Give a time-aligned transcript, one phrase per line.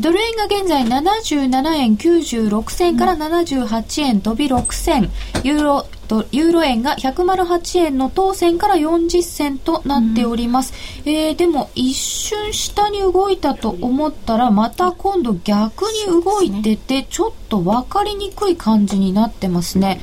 [0.00, 5.10] ドル円が現在77円96銭から78円飛び6銭、
[5.42, 5.86] ユーロ
[6.30, 10.72] ユーロ円が108円の当選から40銭となっております、
[11.04, 20.00] うん、えー、でも一瞬下に動いたと思ったらまた今度逆に動いててちょっと分かりにくい感じになってますね。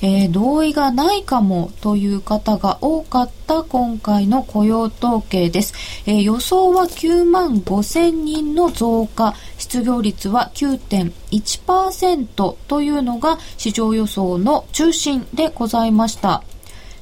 [0.00, 5.74] えー、同意がないかもという方が多かった今回の雇用統計です。
[6.06, 16.42] えー、予想は9万5千人の増加、失業率は9.1%というのが市場予想の中心でございました。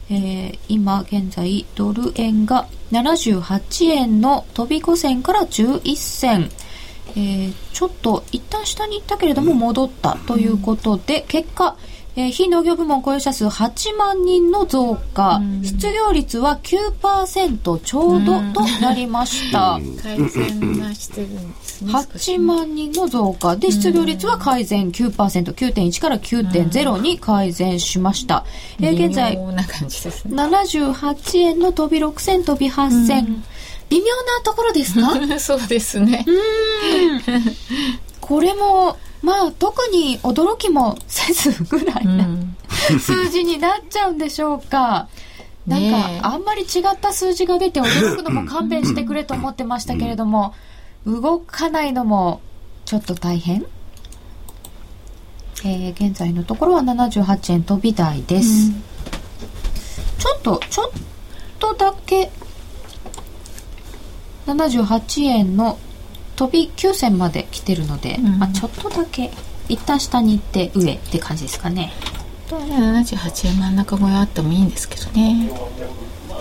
[0.08, 6.50] えー、今現在ドル円が78円の飛び5銭から11銭。
[7.10, 11.76] えー、ちょっと一旦下に行ったけれども戻ったということで、結果、
[12.18, 19.78] えー、非農業部門雇用者数8万人の増加、失業率は9%ちょうどとなりました。
[20.02, 21.92] 改善はしてるんですね。
[21.92, 25.12] 8万人の増加で失業率は改善9%、
[25.52, 28.46] 9.1から9.0に改善しました。
[28.80, 33.44] えー、現在、78円の飛び6銭飛び8銭。
[33.88, 34.10] 微妙な
[34.42, 35.10] ところですか？
[35.38, 36.24] そうですね。
[38.20, 42.56] これもまあ特に驚きもせずぐらいな、うん、
[43.00, 45.08] 数字になっちゃうんでしょうか。
[45.66, 50.54] なんか、あんまり違った数字が出て驚くのも 勘弁してくれと思ってましたけれども、
[51.04, 52.40] 動かないのも
[52.84, 53.66] ちょっと大変？
[55.64, 58.82] えー、現在のところは78円飛び台です、うん、
[60.18, 60.90] ちょっとちょっ
[61.58, 62.30] とだけ
[64.46, 65.78] 78円の
[66.36, 69.30] 飛び9線まで来てるので、うん、まあ、ちょっとだけ
[69.68, 71.92] 一旦下に行って上って感じですかね。
[72.50, 75.50] 本当はね78円真ん中超えあってもいいんですけどね。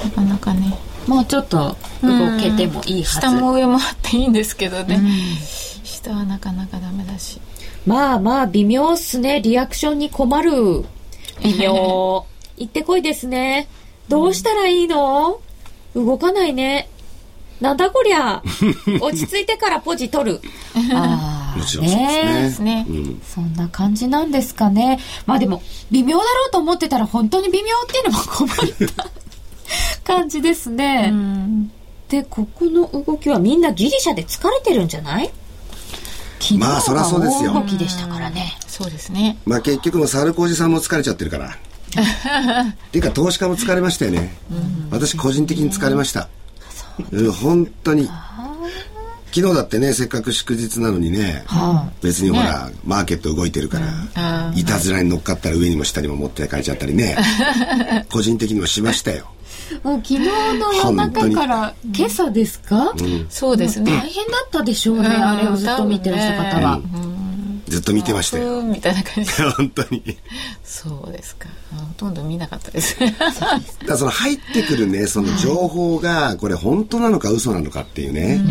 [0.03, 0.77] なかなかね。
[1.07, 4.99] もうちょっと動けてもいいはず、下も上もあっていいんですけどね、
[5.83, 7.39] 下はなかなかダメだし。
[7.85, 9.41] まあまあ微妙っすね。
[9.41, 10.83] リアクションに困る。
[11.43, 12.25] 微妙。
[12.57, 13.67] 行ってこいですね。
[14.07, 15.39] どうしたらいいの、
[15.95, 16.89] 動かないね
[17.61, 18.43] なんだこりゃ
[19.01, 20.41] 落ち着いてからポジ取る。
[20.93, 22.83] ああ、もちろんそうですね。
[22.83, 24.99] ね、うん、そんな感じなんですかね。
[25.25, 29.09] まあでも、微妙だろうと思ってたら本当に微妙っていうのも困った
[30.03, 31.13] 感じですね。
[32.09, 35.31] で、ここの動きはみんなギリシャで疲れてるんじゃない？
[36.39, 38.57] 昨日は大動きでしたからね。
[38.67, 39.37] そうですね。
[39.45, 41.55] まあ結局もサルコージさんも疲れちゃってるから。
[41.95, 44.35] っていうか投資家も疲れましたよね。
[44.91, 46.27] 私個人的に疲れました。
[47.11, 48.09] うん、本当に。
[49.31, 53.79] 昨日だってねせっかく祝日なのにね、はあ、別にほら、ね、マーケット動いてるか
[54.15, 57.17] ら、いたずらに乗っかったら上にも下にも持って帰っちゃったりね。
[58.09, 59.27] 個人的にもしましたよ。
[59.83, 63.91] もう昨日の夜中から今朝ですか、うん、そうですね。
[63.91, 67.24] 大変だったでしょうね、あれをずっと見てらした方は、うん
[67.67, 68.61] ずっと見てましたよ。
[68.61, 69.31] みたいな感じ。
[69.57, 70.17] 本当に。
[70.63, 71.49] そうですか。
[71.71, 72.95] ほとんど見なかったです。
[73.87, 78.41] だその入ってくるね、その情報が、これ本当なのか嘘なのかっていうね。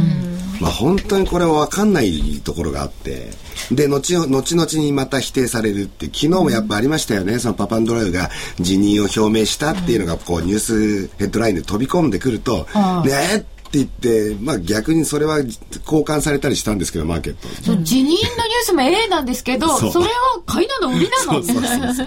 [0.61, 3.31] まあ本当にこれは分かんないところがあって。
[3.71, 7.39] で、後、後々にまた否定されるって、昨日もやっぱありましたよね。
[7.39, 8.31] そのパパンドライブが
[8.61, 12.67] 辞任を表明したっていうのが、こうニュースヘッドラインで飛び込んでくると、
[13.05, 15.57] ねって言って、まあ逆にそれは交
[16.05, 17.83] 換されたりしたんですけど、マーケット。
[17.83, 18.27] 辞任のニュー
[18.63, 20.13] スも A なんですけど、そそれは
[20.47, 21.43] 買いなの売りなの？
[21.43, 22.07] そうそうそう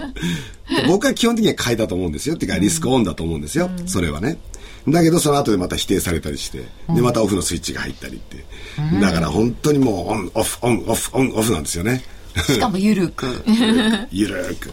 [0.86, 2.36] 僕は基本的には買いだと思うんですよ。
[2.36, 3.70] っていうかリスクオンだと思うんですよ。
[3.86, 4.38] それはね。
[4.88, 6.64] だけどその後でまた否定されたりして、
[6.94, 8.44] でまたオフのスイッチが入ったりって。
[9.00, 12.02] だから本当にもうオン、オフ、オン、オフ、オン、オフなんですよね。
[12.46, 13.26] しかもゆるく。
[14.10, 14.72] ゆるく。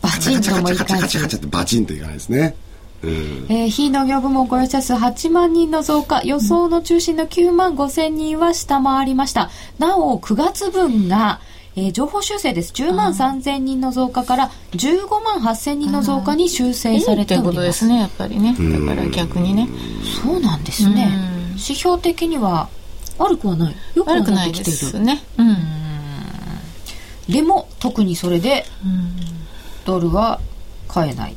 [0.00, 0.84] バチンともいかず。
[0.84, 2.54] カチャカチャカチャってバチンといかないですね。
[3.02, 9.50] うん、えー、非農業部門雇用者数8万人の増加、予想の中心の9万5千人は下回りました。
[9.78, 11.40] なお、9月分が、
[11.76, 12.72] えー、情報修正です。
[12.72, 17.52] 10万3千人の増加から15万8千人の増加に修正されております。
[17.52, 18.56] いいことですね、やっぱりね。
[18.58, 19.68] だから逆にね。
[20.24, 21.08] そうなんですね。
[21.52, 22.68] 指標的には
[23.18, 23.76] 悪くはない。
[23.94, 24.64] よくなってきている。
[24.64, 25.22] ですね。
[25.36, 25.56] うん。
[27.32, 28.64] でも、特にそれで、
[29.84, 30.40] ドルは
[30.88, 31.36] 買えない。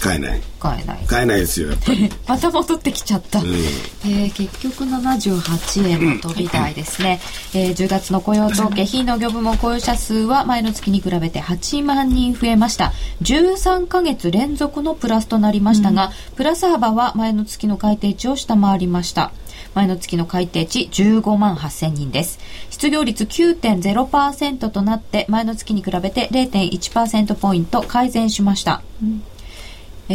[0.00, 0.40] 買えない。
[0.58, 1.06] 買えない。
[1.06, 2.10] 買えないですよやっぱり。
[2.26, 7.20] また戻ってきちゃった、うん、えー、結局78円の飛び台ですね、
[7.54, 12.92] うん、えー、10月の雇用統計非農業部門雇用者数は前の月に比べて8万人増えました。
[13.22, 19.32] 13か月連続のプラスとなりましたが、うん、プラス幅は前の月の改定値を下回りました。
[19.74, 22.38] 前の月の改定値15万8000人です。
[22.70, 28.82] 失業率9.0%となって前の月に比べて0.1%ポイント改善しました。
[29.02, 29.22] うん。
[29.28, 29.29] え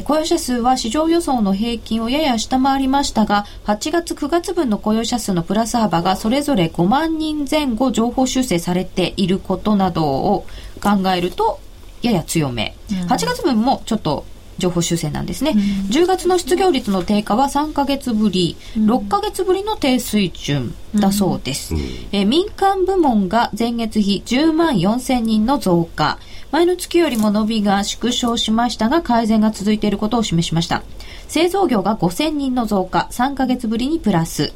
[0.03, 10.45] 雇用者数は市場予想の平均をやや下回りましたが、8月9月分の雇用者数のプラス幅がそれぞれ5万人前後情報修正されていることなどを
[10.81, 11.59] 考えると、
[12.01, 12.75] やや強め。
[12.89, 14.25] 8月分もちょっと
[14.57, 15.59] 情報修正なんですね、うん、
[15.91, 21.81] 10月の失業率の低下は3か月ぶり、うん、6か月ぶりの低水準だそうです、うん、
[22.11, 26.19] え民間部門が前月比10万4000人の増加。
[26.51, 30.83] 前の月よりも伸びが縮小しましたが改善が続いていることを示しました。
[31.27, 34.53] 製造業が5000人の増加3か月ぶりにプラス。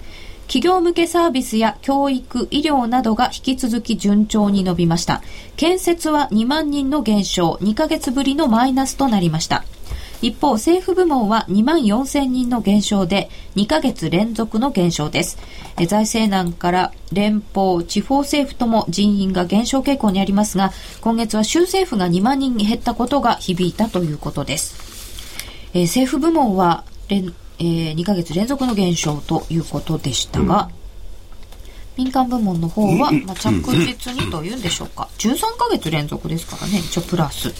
[0.47, 5.21] 企業向けサービスや教育、医療などが引き続き順調に伸びました。
[5.57, 9.63] 建設は2万人の減少、2ヶ月ぶりのマイナスとなりました。
[10.21, 15.37] 一方、政府部門は2万4000人の減少で、2ヶ月連続の減少です。
[15.87, 24.75] 財政難から連邦、地方政府とも人員が減少傾向にありますが、今月は州政府が2万人に減ったことが響いたということです。
[25.73, 30.69] えー、政府部門は連、えー、2ヶ月連続の減少ということでしたが、
[31.97, 35.07] うん、民間部門の方は、まあ、着実にというんでしょうか。
[35.17, 37.53] 13ヶ月連続ですからね、一応プラス。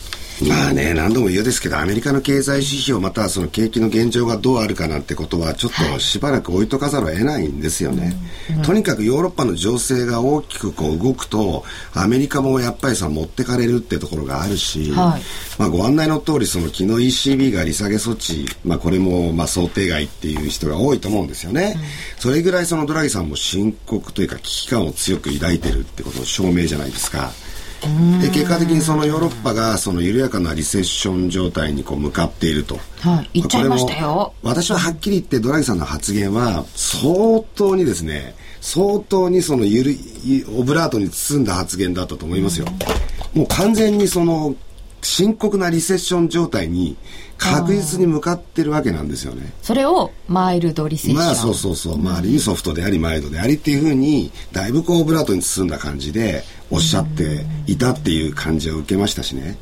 [0.47, 8.15] まあね、何度も言うですけど、アメリカの経済指標、またはその景気の現状がどうあるかなんてことは、ちょっとしばらく置いとかざるを得ないんですよね。
[8.55, 15.21] はい、とにかくヨーロッパの情勢が大きくこう動くと、アメリカもやっぱりさ、持ってかれるってところがあるし、はい、
[15.57, 21.75] まあご案内の通り、その昨日 ECB が利下げ措置、まあこれもまあ想定外っていう人が多いと思うんですよね。
[21.75, 21.81] うん、
[22.19, 27.31] それぐらいそのドラギさんも深刻というか危機感を強く抱いてるってことの証明じゃないですか。
[28.21, 32.77] で結果的にそのヨーロッパがその緩やかなリセッション状態にこう向かっていると。
[32.99, 34.33] はい、言っちゃいましたよ。
[34.43, 39.95] 私ははっきり言ってドラギさんの発言は相当にですね、相当にそのゆる
[40.57, 42.67] オブラートに包んだ発言だったと思いますよ。
[43.33, 44.55] もう完全にその
[45.01, 46.97] 深刻なリセッション状態に
[47.39, 49.53] 確実に向かってるわけなんですよね。
[49.63, 51.23] それをマイルドリセッション。
[51.23, 51.97] まあそうそうそう。
[51.97, 59.57] まあ、ある意味ソフトでありマイルドでありっていうふうに、だいぶこうオブラートに包んだ感じでおっしゃっていたっていう感じを受けましたしね。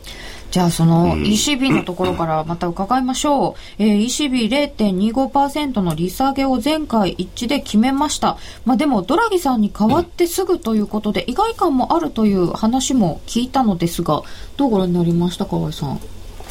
[0.49, 3.83] じゃあその ECB のところからまた伺いましょう。
[3.83, 8.37] えー、ECB0.25% の利下げを前回一致で決めました。
[8.65, 14.23] まあでもドラギさんに代わってすぐということで意外感もあるという話も聞いたのですが、
[14.55, 15.99] どうご覧になりました河合さん？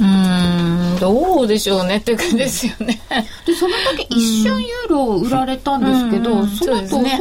[0.00, 3.00] うんどうでしょうねっていう感じですよね。
[3.46, 7.16] でその時一瞬ユーロ売られたんですけど、その後そんなに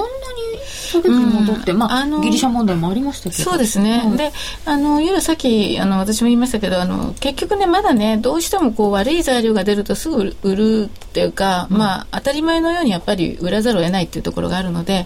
[0.65, 3.43] 下げて戻って、まあ、あのギリシャ問題もありましたけど。
[3.43, 4.31] そうですね、で
[4.65, 15.05] あのユーロさっきあの私も言いましたけどあの結局ねまだねどうしてもこう悪い材料が出るとすぐ売るっていうか、まあ当たり前のようにやっぱり売らざるを得ないっていうところがあるので、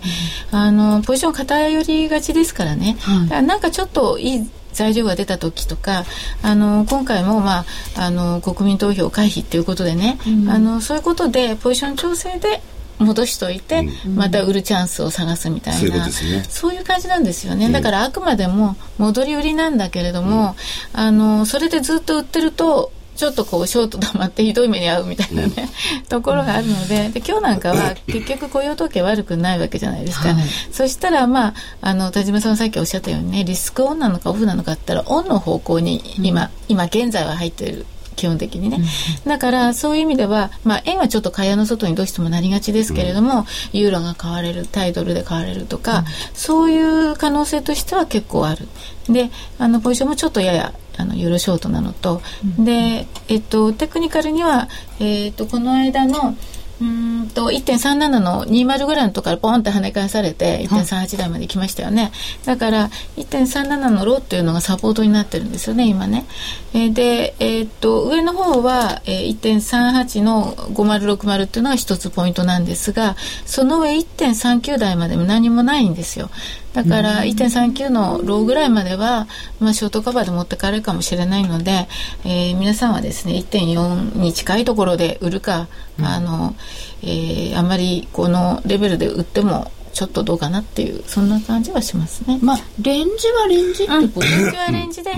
[0.51, 6.06] あのポジション偏りがちですからね、はい、なんかちょっといい材料が出た時とか
[6.42, 7.66] あの今回も、まあ、
[7.98, 12.62] あの国民投票回避っていうことでね、うん、あのそういうことでポジション調整で
[13.00, 15.89] 戻しといて、うん、また売るチャンスを探すみたいな、そう
[16.27, 20.56] いう、ね,、そういう感じなんですよね、だからあくまでも戻り売りなんだけれども、
[20.92, 25.69] あのそれでずっと売ってるとちょっとこうショート溜まってひどい目に遭うみたいなね、
[26.00, 37.86] うん、ところがあるのでで今日なんかは 結局雇用統計悪くないわけじゃないですか、はい、そしたらまああの田島さんさっきおっしゃったようにねリスクオンなのかオフなのかって言ったらオンの方向に今、うん、今現在は入っている
[38.16, 38.81] 基本的にね、
[39.25, 48.67] だからそういう意味では、まあ、円はちょっと蚊帳の外にどうしてもなりがちですけれども、ユーロが買われるタイドルで買われるとか、そういう可能性としては結構ある。
[49.08, 52.22] であのポジションもちょっとややあのユーロショートなのと、
[52.60, 54.68] で、えっと、テクニカルには、
[55.00, 56.36] えっと、この間の
[56.82, 62.12] うんと1.37の20ぐらいのとこからポンって跳ね返されて1.38台まで来ましたよね、
[62.46, 66.25] だから1.37のローっていうのがサポートになってるんですよね今ね、
[66.74, 73.15] えー、で、えー、っと上の方は、えー、1.38の5060っていうのが一つポイントなんですが
[73.46, 76.29] その上1.39台までも何もないんですよ
[76.74, 79.28] だから1.39のローぐらいまでは、
[79.60, 81.88] まあ、ショートカバーで持ってかれるかもしれないので、
[82.24, 86.56] えー、皆さんはですね1.4に近いところで売るか、うん、あの、
[87.02, 92.39] えー、あんまりこのレベルで売ってもちょっとどうかなっていうそんな感じはしますね。
[92.41, 95.12] まあレンジはレンジってこと、うん、レンジはレンジで、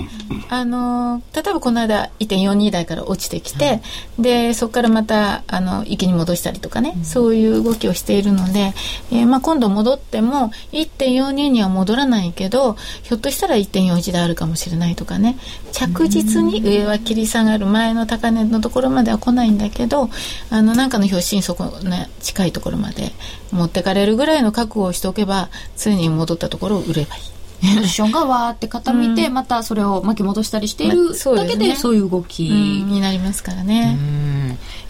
[0.48, 3.80] あの例えばこの間1.42台から落ちてきて、
[4.18, 8.74] でそこからまたあの池に戻したりとかね、うん、そういう動きをしているので、
[9.12, 12.74] えー、まあ今度戻っても1.42には戻らないけど
[13.04, 15.38] ひょっとしたら1.41台あるかもしれないとかね。
[15.70, 20.10] 着実に上は切り下がる前の高値のところまでは来ないんだけど
[20.50, 23.12] あのなんかの表紙にそこね近いところまで
[23.52, 27.41] 持ってかれるぐらいの覚悟をしておけば常に戻ったところを売ればいい。
[27.62, 33.98] ポジションがわーって傾いて、またそれを巻き戻したりしているだけで、そういう動き、になりますからね。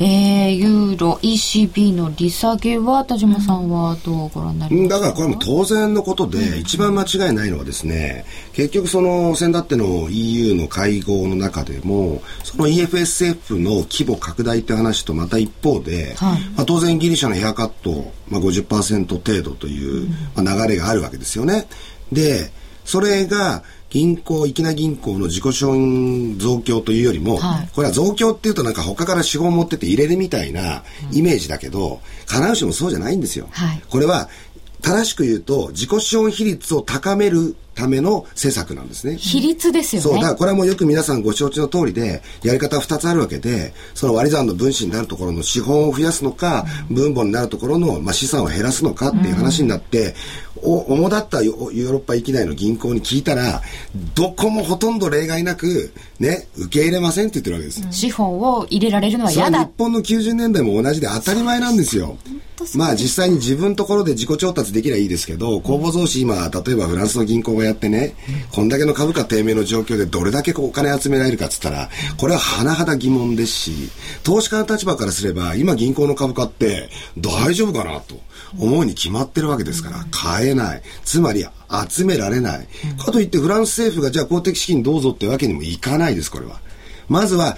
[0.01, 21.67] えー、ユーロ ECB の利下げは田島さんはどうご覧になりますか、だからこれも当然のことで、一番間違いないのはですね結局その先だっての EU の会合の中でもその EFSF の規模拡大って話とまた一方で、はい、まあ、当然ギリシャのヘアカット、まあ、50%程度という、まあ、流れがあるわけですよね。
[22.11, 22.51] で
[22.85, 33.49] それが銀行、粋な銀行の自己資本増強というよりも、はい、これは増強っていうとなんか他から資本を持ってて入れるみたいなイメージだけど、必ずしもそうじゃないんですよ。
[33.51, 34.29] はい、これは
[34.81, 39.17] 正しく言うと自己資本比率を高めるための施策なんですね。
[39.17, 40.09] 比率ですよね。
[40.09, 50.15] そう、だからこれはもうよく皆さんご承知の通りで、やり方は2つあるわけで、その割り算の分子になるところの資本を増やすのか、うん、分母になるところの、まあ、資産を減らすのかっていう話になって、
[50.63, 53.63] うん、お主だったヨーロッパ域内の銀行に聞いたら、
[54.15, 57.83] どこもほとんど例外なく、ね、受け入れませんって言ってるわけです。
[57.83, 59.65] うん、資本を入れられるのは嫌だ。
[59.65, 62.17] 日本の90年代も同じで当たり前なんですよ。
[62.77, 68.15] まあ実際に自分のところで自己調達できればいいですけど、公募増資今、例えばフランスの銀行がやってね、
[68.53, 73.73] こんだけの株価低迷の状況でどれだけお金集められるかっつったら、これは甚だ疑問ですし、
[74.23, 76.89] 投資家の立場からすれば、今銀行の株価って
[77.19, 78.21] 大丈夫かなと
[78.59, 80.83] 思うに決まってるわけですから、買えない。
[81.05, 81.47] つまり
[81.89, 82.69] 集められない。
[82.99, 86.61] かといってフランス政府がじゃあ公的資金どうぞってわけにもいかないです、これは。
[87.09, 87.57] まずは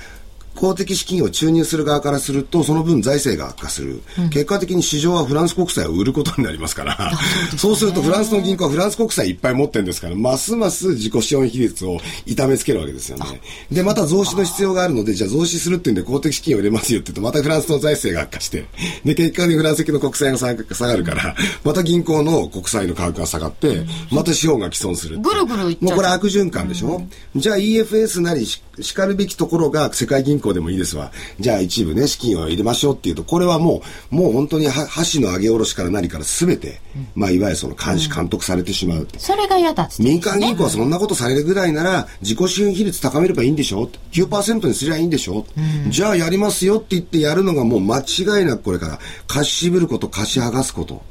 [0.55, 4.03] 公的資金を注入する側からすると、その分財政が悪化する。
[4.19, 7.13] うん、結果的に市場はフランス国債を売ることになりますから、
[7.57, 13.41] そう,、するとフランスの銀行はフランス国債いっぱい持ってるんですから、ますます自己資本比率を痛めつけるわけですよね。
[13.71, 18.67] で、また増資の必要があるので、じゃあ増資するっていうんで公的資金を入れますよって言うと、またフランスの財政が悪化して、
[19.05, 21.35] で、結果にフランスの国債が下がるから、
[21.65, 25.19] また銀行の国債の価格が下がって、また資本が既存する。
[25.19, 27.03] ぐるぐるもうこれ悪循環でしょ、
[27.35, 28.63] うん、じゃあ EFS なりし
[28.95, 31.13] かるべきところが世界銀行でもいいですわ。
[31.41, 39.09] じゃあ一部ね、資金を入れましょうっていうと、これはもう、もう本当に箸の上げ下ろしから何から全て、うん、まあいわゆるその監視、監督されてしまう。
[39.17, 45.47] それが嫌だって、ね、民間銀行はそんなことされるぐらいなら、自己資本比率高めればいいんでしょ ?9% にすりゃいいんでしょ、
[45.85, 51.03] うん、じゃあやりますよって言ってやるのがもう間違いなくこれから、貸し渋ること、貸し剥がすこと。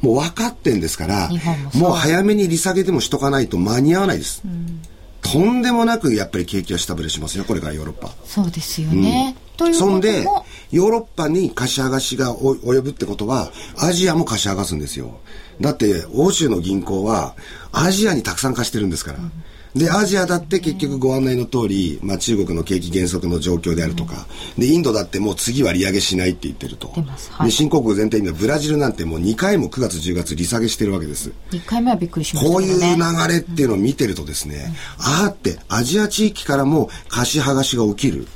[0.00, 1.28] もう分かってんですから、
[1.74, 4.42] もう早めに利下げでもしとかないと間に合わないです。
[4.44, 4.80] うん
[5.22, 8.10] とんでもなくやっぱり景気は下振れしますよこれからヨーロッパ。
[8.24, 10.24] そうですよね、うん、そんで
[10.70, 15.20] ヨーロッパに貸し剥がしが及ぶってことはアジアも貸し剥がすんですよ。
[15.60, 17.34] だって欧州の銀行は
[17.72, 19.32] アジアにたくさん貸してるんですから、うん
[19.74, 24.26] で、アジアだって結局ご案内の通り、まあ中国の景気減速の状況であるとか、
[24.58, 26.88] で、インドだってもう次は利上げしないって言ってると。
[26.88, 31.32] はい、で、新興国全体にはブラジルなんてもう2回も9月10月利下げしてるわけです。
[31.50, 38.26] 1回目はびっくりしました、ね、こういう流れっていうのを見てるとですね、うん、ああってアジア地域からも貸し剥がしが起きる。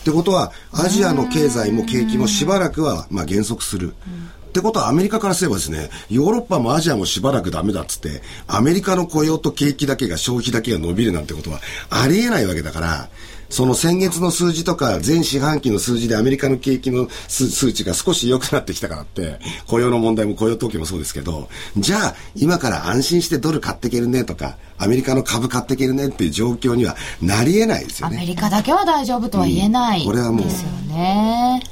[0.00, 3.88] ってことは、アジアの経済も景気もしばらくは、まあ、減速する。
[3.88, 13.08] うんってことはアメリカからすればですね、ヨーロッパもアジアもしばらくダメだっつって、アメリカの雇用と景気だけが消費だけが伸びるなんてことはありえないわけだから、
[13.48, 28.16] その先月の数字とか全四半期の数字でアメリカの景気の数値が少し良くなってきたからって、雇用の問題も雇用統計もそうですけど、じゃあ今から安心してドル買っていけるねとか、アメリカの株買っていけるねっていう状況にはなり得ないですよね。
[28.18, 30.44] アメリカだけは大丈夫とは言えない、うん、これはもう。
[30.44, 31.62] ですよね。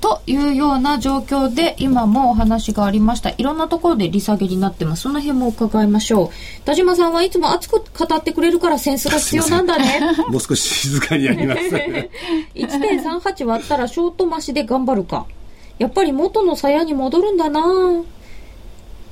[0.00, 3.30] というような状況で今もお話がありました。
[3.30, 5.02] いろんなところで利下げになってます。
[5.02, 6.64] その辺も伺いましょう。
[6.64, 10.00] 田島さんはいつも熱く語ってくれるからセンスが必要なんだね。
[10.30, 11.60] もう少し静かにやります。
[12.54, 15.26] 1.38割ったらショート増しで頑張るか。
[15.78, 17.60] やっぱり元の鞘に戻るんだな。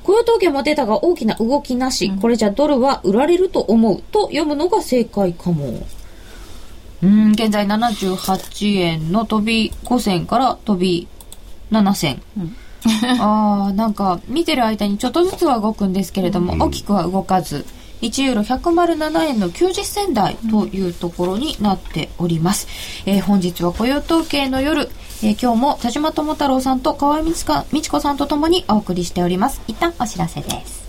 [0.03, 5.85] 雇用統計も出たが大きな動きなし、これじゃドルは売られると思うと読むのが正解かも。
[7.03, 11.07] うん現在78円の飛び5銭から飛び
[11.71, 12.55] 7銭、うん、
[13.21, 17.65] ああなんか見てる間にちょっとずつは動くんですけれども、うん、大きくは動かず
[18.01, 22.67] 1ユーロ107円の90銭台というところになっております、
[23.05, 24.89] うん、えー、本日は雇用統計の夜、
[25.23, 29.61] えー、今日も田島智太郎さんと河合美智子さんとともにお送りしております。
[29.67, 30.86] 一旦お知らせです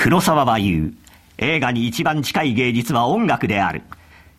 [0.00, 0.92] 黒沢は言う
[1.38, 3.82] 映画に一番近い芸術は音楽である。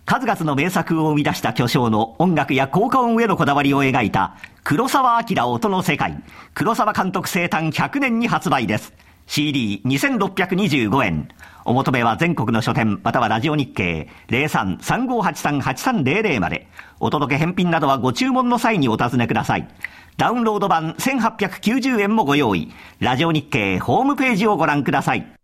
[0.05, 6.23] 数々の名作を生み出した巨匠の音楽や効果音へのこだわりを描いた黒沢明音の世界
[6.53, 8.93] 黒沢監督生誕100年に発売です。
[9.27, 11.27] CD2625 円。
[11.65, 16.69] お求めは全国の書店またはラジオ日経03-3583-8300まで。
[17.01, 19.67] お届け返品などはご注文の際にお尋ねください。
[20.15, 22.71] ダウンロード版1890円もご用意。
[23.01, 25.38] ラジオ日経ホームページをご覧ください。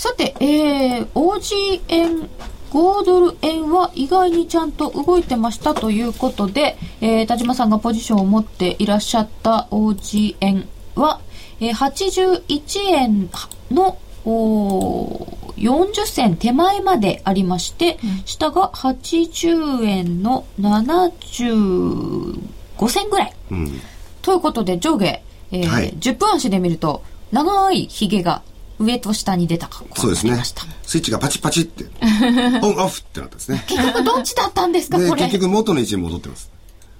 [0.00, 2.30] さて、えー、OG 円、
[2.70, 11.20] 5ドル円は意外にちゃんと動いてましたということで、えー、田島さんがポジションを持っていらっしゃった OG 円は、
[11.60, 13.28] えー、81円
[13.70, 22.40] の40銭手前までありまして、うん、下が80円の75
[22.88, 23.34] 銭ぐらい。
[23.50, 23.80] うん、
[24.22, 25.20] ということで上下、
[25.52, 27.02] えーはい、10分足で見ると
[27.32, 28.40] 長いヒゲが
[28.80, 30.42] 上と下に出た格好そうですね。
[30.82, 31.84] スイッチがパチパチって、
[32.62, 33.64] オンオフってなったんですね。
[33.68, 35.22] 結局どっちだったんですか、これ？
[35.24, 36.50] 結局元の位置に戻ってます。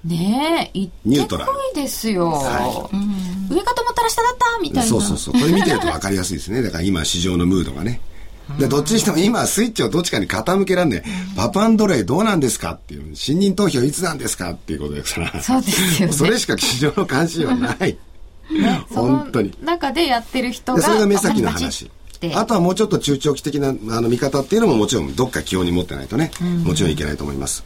[0.05, 1.37] ねえ、いってこ
[1.73, 2.89] いですよ、は
[3.51, 4.89] い、上かと思ったら下だったみたいな。
[4.89, 5.33] そうそうそう。
[5.33, 6.61] これ見てると分かりやすいですね。
[6.63, 8.01] だから今市場のムードがね。
[8.57, 11.03] で、どっちにしても今スイッチをどっちかに傾けらんね
[11.35, 15.41] パパンドレイどうなんですかっていう、信任投票いつなんですかっていうことですから。
[15.41, 17.97] そうですよ、ね、それしか市場の関心はない。
[18.51, 19.53] ね、 本当に。
[19.63, 20.81] 中でやってる人が。
[20.81, 21.89] それが目先の話。
[22.35, 27.63] あとはもうちょっと中長期的なあの見方っていうのももちろんどっか基本に持ってないとね、うん、もちろんいけないと思います。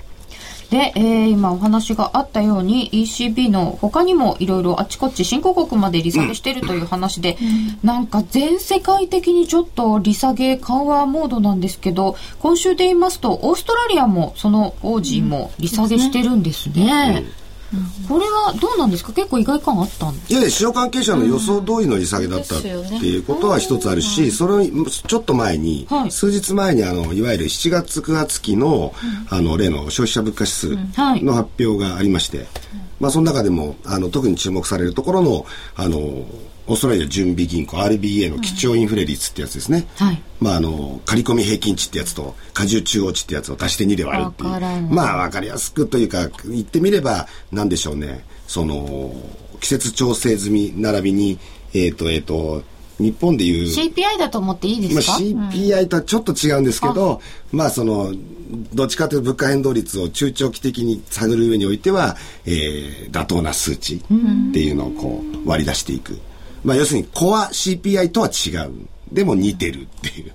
[0.70, 7.38] で、えー、今お話があったように ECB の他にもいろいろあちこち新興国まで利下げしているという話で、
[7.84, 17.24] うん、なんか全世界的にちょっと利下げ緩和モードなんですけど今週で言いますとオーストラリアもその王子も利下げしてるんですね。
[17.40, 17.45] うん
[18.08, 19.12] これはどうなんですか？
[19.12, 28.94] 結構意外感あったんいやいや市場関係者の予想通りの利下げだったっていうことは一つあるし、それちょっと前に、数日前にあのいわゆる7月9月期の,、
[29.30, 30.78] あの例の消費者物価指数
[31.24, 32.46] の発表がありまして、
[33.00, 35.46] まあその中でもあの特に注目されるところの
[35.76, 36.26] あの
[36.68, 44.50] オーストラリア準備銀行 RBA の基調インフレ率ってやつですね、はい、まああの刈込平均値ってやつと過重中央値ってやつを足して2で割るっていう。
[44.90, 48.26] まあ分かりやすくというか言ってみれば何でしょうね。
[48.48, 49.14] その
[49.60, 51.40] 季節調整済み並びに
[51.74, 52.64] えっ、ー、とえっ、ー、と
[52.98, 58.14] 日本でいう CPI だと思っていいですか、まあ、CPI とはちょっと違うんですけど、うん、まあその
[58.74, 64.00] どっちかというと物価変動率を中長期的に探る上においては、えー、妥当な数値っ
[64.54, 66.18] ていうのをこう割り出していく。
[66.66, 68.72] まあ要するにコア CPI とは違う。
[69.12, 70.34] でも似てるっていう。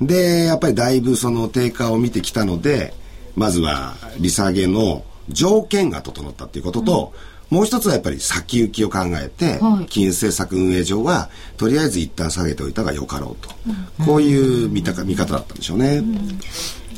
[0.00, 2.94] で、やっぱりだいぶその低下を見てきたので、
[3.36, 7.12] まずは利下げの条件が整ったっていうことと、
[7.50, 13.54] うん、もう一つはやっぱり先行きを考えて、はい、金融政策運営上は、とりあえず一旦下げておいたがよかろうと。
[13.98, 15.98] うん、こういう見た見方だったんでしょうね。
[15.98, 16.38] うん、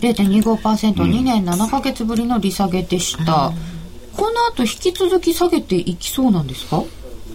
[0.01, 3.53] 0.25%、2年7か月ぶりの利下げでした。
[4.17, 6.77] この後引き続き下げていきそうなんですか？
[6.77, 6.87] ヨ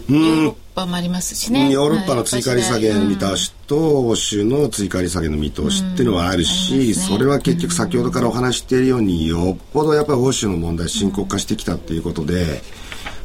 [0.08, 1.70] ーロッパもありますしね。
[1.70, 12.62] ヨーロッパの追加利下げの見通しと、欧州の追加利下げの見通しっていうのはあるし、それは結局先ほどからお話しているように、よっぽどやっぱり欧州の問題深刻化してきたっていうことで、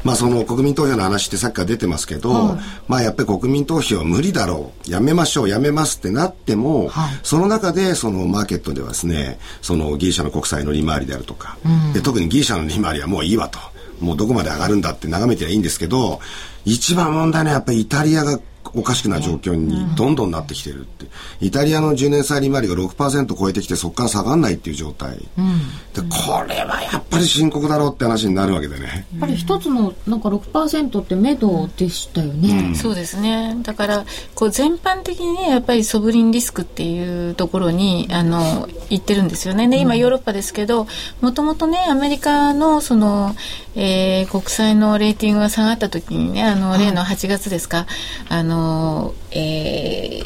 [0.04, 13.60] まあその国民投票の話ってさっきから出てますけど、はい、まあやっぱり国民投票は無理だろう、やめましょう、やめますってなっても、はい、その中でそのマーケットではですね、そのギリシャの国債の利回りであるとか、うん、で特にギリシャの利回りはもういいわと。
[14.00, 16.20] もうどこまで上がるんだって眺めてはいいんですけど、
[16.66, 18.40] 一番問題はやっぱりイタリアが
[18.74, 21.06] おかしくな状況にどんどんなってきてるって、
[21.42, 25.60] イタリアの10年債利回りが6%超えてきてそこから下がらないっていう状態、うん、
[25.94, 29.08] でこれはやっぱり深刻だろうって話になるわけでね。
[29.12, 33.58] やっぱり一つのなんか6%って目処でしたよね、うん、そうですね。
[33.64, 39.68] だからこう全般的にやっぱりソブリンリスクっていうところにあの言ってるんですよね。
[39.68, 40.88] で今ヨーロッパですけど
[41.22, 43.36] もともとねアメリカのその、
[43.76, 47.88] えー、国債のレーティングが下がった時にねあの例の8月ですか
[48.30, 50.20] あのの、え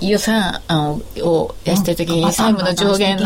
[0.00, 3.24] ー、予算案を出してる時に債務の上限の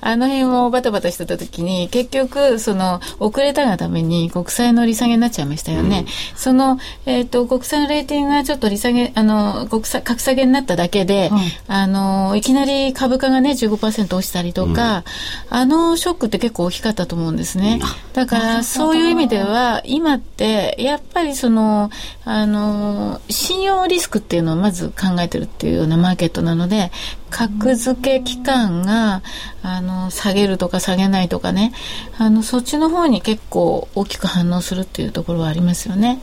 [0.00, 6.00] あの辺をバタバタしてた時に、結局、その、遅れたがために国債の利下げになっちゃいましたよね。
[6.00, 15.04] うん、その、えっ、ー、と、国債のレーティングがちょっと利下げ、あの、国債、格下げになっただけで、はい、あの、いきなり株価がね、15%落ちたりとか、
[15.50, 17.80] うん、あのショックって結構大きかったと思うんですね。
[18.12, 21.90] だから、そういう意味では、今って、やっぱりその、
[22.24, 26.90] あの、信用リスクっていうのをまず考えてるっていうようなマーケットなので、
[27.30, 29.22] 格付け期間が、
[29.66, 31.72] あの、下げるとか下げないとかね、
[32.18, 36.20] あの、そっちの方に結構大きく反応するっていうところはありますよね。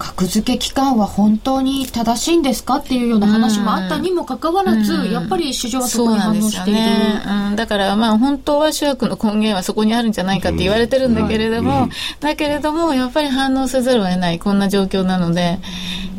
[0.00, 6.80] 格付け期間は本当に正しいんですかっていうような話もあったにもかかわらず、やっぱり市場はそこに反応している。
[6.80, 15.58] ねうん、だからまあ本当は主役の根源はそこにあるんじゃないかって言われてるんだけれども、だけれどもやっぱり反応せざるを得ないこんな状況なので、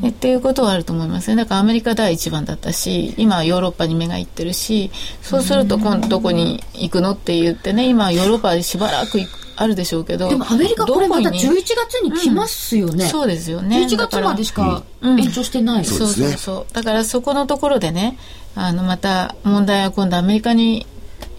[0.04, 1.36] えっていうことはあると思いますね。
[1.36, 4.92] だからアメリカ第一番だったし、今はヨーロッパに目がいってるし、
[5.22, 9.20] そうすると今度どこに行くのって言ってね、今はヨーロッパでしばらく
[9.62, 10.30] あるでしょうけど。
[10.30, 13.06] でもアメリカこれまた11月に来ますよね。
[13.06, 13.86] うん、そうですよね。
[13.86, 15.78] 11月までしか延長してない。
[15.80, 16.74] うん、そうそうそう。
[16.74, 18.18] だからそこのところでね、
[18.56, 20.86] あのまた問題は今度アメリカに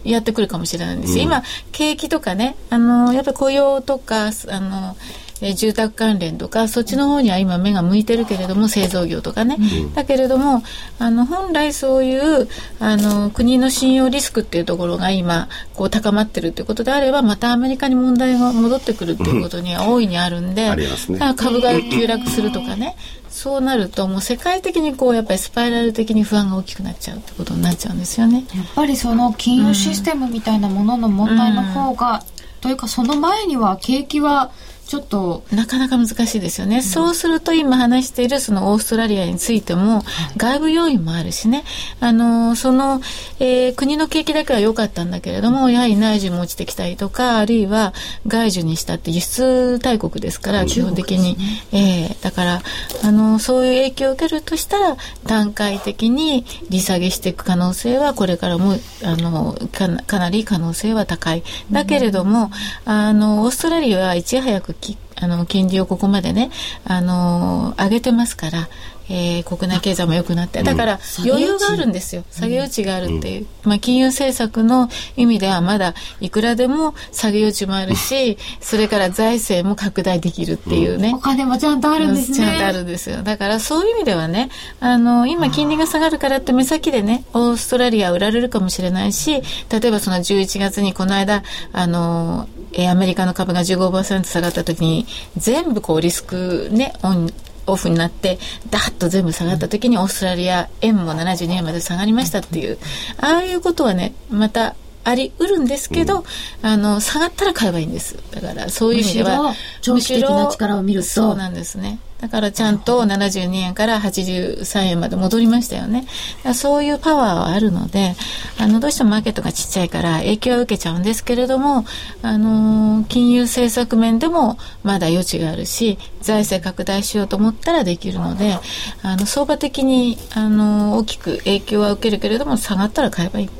[0.04, 4.96] やってくるかもしれないんです、うん、今景気とかねあのやっぱり雇用とかあの
[5.42, 10.62] え住宅関連とかそっちの方には今目が向いてるけれども製造業とかね、うん、だけれども
[10.98, 22.96] あの本来そういうあの国の信用リスクっていうところが今こう高まってるっていうことであればまたアメリカに問題が戻ってくるっていうことには大いにあるんで、うんね、株が急落するとかね。
[23.32, 28.44] そうなるともう世界的にこうやっぱりスパイラル的に不安が大きくなっちゃうってことになっちゃうんですよね。
[28.54, 32.20] やっぱりその金融システムみたいなものの問題の方が、うん、
[32.60, 34.52] というかその前には景気は
[34.86, 40.02] ちょっとなかなか難しいですよね、うん、そうすると今話しているそのオーストラリアについても、
[40.36, 41.64] 外部要因もあるしね。
[42.00, 43.00] あのその、
[43.38, 47.92] えー、国の景気だけは良かったんだけれどもやはり内需も落ちてきたりとかあるいは
[48.26, 51.36] 外需にしたって輸出大国ですから基本的に、
[51.72, 52.62] ね、えー、だから
[53.04, 61.42] あのそういう影響を受けるとしたら段階的に利下げしていく可能性はこれからもあのかなり可能性は高い。
[61.70, 62.50] だけれども、
[62.86, 64.71] うん、あのオーストラリアはいち早く
[65.16, 66.50] あの金利をここまでね
[66.84, 68.68] あの上げてますから
[69.08, 70.62] えー、国内経済も良くなって。
[70.62, 72.24] だから余裕があるんですよ。
[72.30, 82.36] 下げ余地があるっていう、まあ、金融政策の意味ではまだいくらでも下げ余地もあるしそれから財政も拡大できるっていうね、お金もちゃんとあるんですね。
[82.36, 83.22] ちゃんとあるんですよ。
[83.22, 92.48] だからそういう意味ではねあの今金利が下がるからって目先でねオーストラリア売られるかもしれないし例えばその11月にこの間あの
[92.88, 95.06] アメリカの株が15%下がった時に
[95.36, 97.32] 全部こうリスクねオン
[97.66, 98.38] オフになって
[98.70, 102.78] ダッと全部下がった時にオーストラリア円も72円まで下がりましたっていう。
[103.18, 108.16] ああいうことはねまたありうるんですけど、うん、あの下がったら買えばいいんです。
[108.30, 111.06] だからそういう意味では長期的な力を見ると。
[111.08, 111.98] そうなんですね。
[112.22, 116.06] だからちゃんと72円から83円まで戻りましたよね。
[116.54, 118.14] そういうパワーはあるので、
[118.60, 121.84] あの、どうしてもマーケットがちっちゃいから影響は受けちゃうんですけれども、
[122.22, 128.56] あの、金融政策面でもまだ余地があるし、財政拡大しようと思ったらできるので、
[129.02, 133.50] あの、相場的に、あの、大きく影響は受けるけれども、下がったら買えばいい。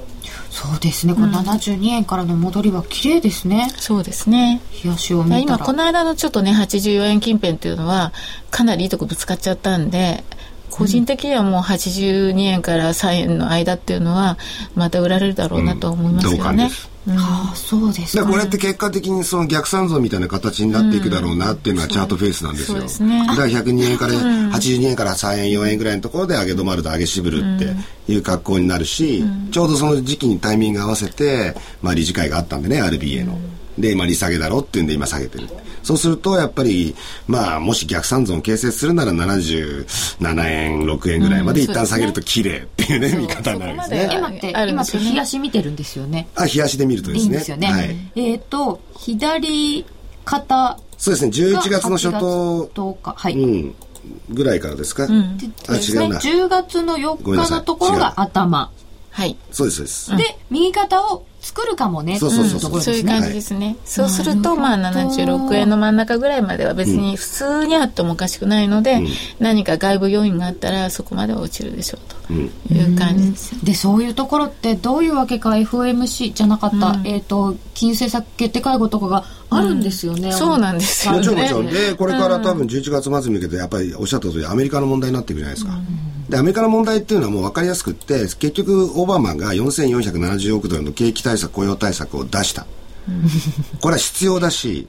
[0.52, 3.72] そうですね、この72円からの戻りは綺麗ですね。
[3.78, 4.60] そうですね。
[4.84, 8.12] 冷やしを見今、この間のちょっとね、84円近辺っていうのは、
[8.50, 10.24] かなりいいとこぶつかっちゃったんで、
[10.68, 14.36] 個人的にはもう82円から3円の間っていうのは
[14.74, 16.64] また売られるだろうなと思いますけどね。
[16.64, 16.70] うん、
[17.08, 27.58] ああそうですか、ね、これって結果的にその逆算像みたいな形になっていくだろうなっていうのはチャートフェイスなんですよ、うんすね、だから102円から82円から3円4円ぐらいのところで上げ止まると上げ渋るっ
[28.06, 33.38] ていう格好になるし、うん、ちょうどその時期にタイミング合わせて、まあ、理事会があったんでね RBA の。
[33.78, 35.48] で、まあ、利下げだろっていうんで今下げてる。
[35.82, 36.94] そうすると、やっぱり、
[37.26, 39.86] まあ、もし逆三尊形成するなら77
[40.50, 44.10] 円、6円ぐらいまで一旦下げると綺麗っていうね、うん、見方になるんですね。
[44.12, 46.28] 今って、今って冷やし見てるんですよね。
[46.36, 47.32] あ、冷やしで見るとですね。
[47.32, 47.66] いいですよね。
[47.66, 49.84] はい、えっ、ー、と、左
[50.24, 50.78] 肩。
[50.98, 52.66] そうですね、11月の初頭。
[52.74, 53.14] 10日。
[53.16, 53.34] はい。
[53.34, 53.74] うん。
[54.30, 56.18] ぐらいからですか、うん、あ、違うな。
[56.18, 58.70] 10月の4日のところが頭。
[59.10, 59.36] はい。
[59.50, 60.16] そうです、そうです。
[60.16, 69.02] で、右肩を作るかもねそうそうそうそう、そういう感じですね、そうするとまあ76円の真ん中ぐらいまでは別に普通にあってもおかしくないので、
[69.38, 81.66] 何か外部要因があったらそこまでは落ちるでしょうという感じです、でそういうところってどういうわけか FOMC じゃなかった、えっ、と金融政策決定会合とかがあるんですよね、そうなんですよ、ね、もちろんもちろん。
[81.66, 85.72] でこれから多分11月末に向けてやっぱりおっしゃった通りアメリカの問題になっていくじゃないですか、
[86.32, 92.66] でアメリカの問題っていうのはもう分かりやすくって結局オバマが4470億ドルの景気対策雇用対策を出した。
[93.82, 94.88] これは必要だし、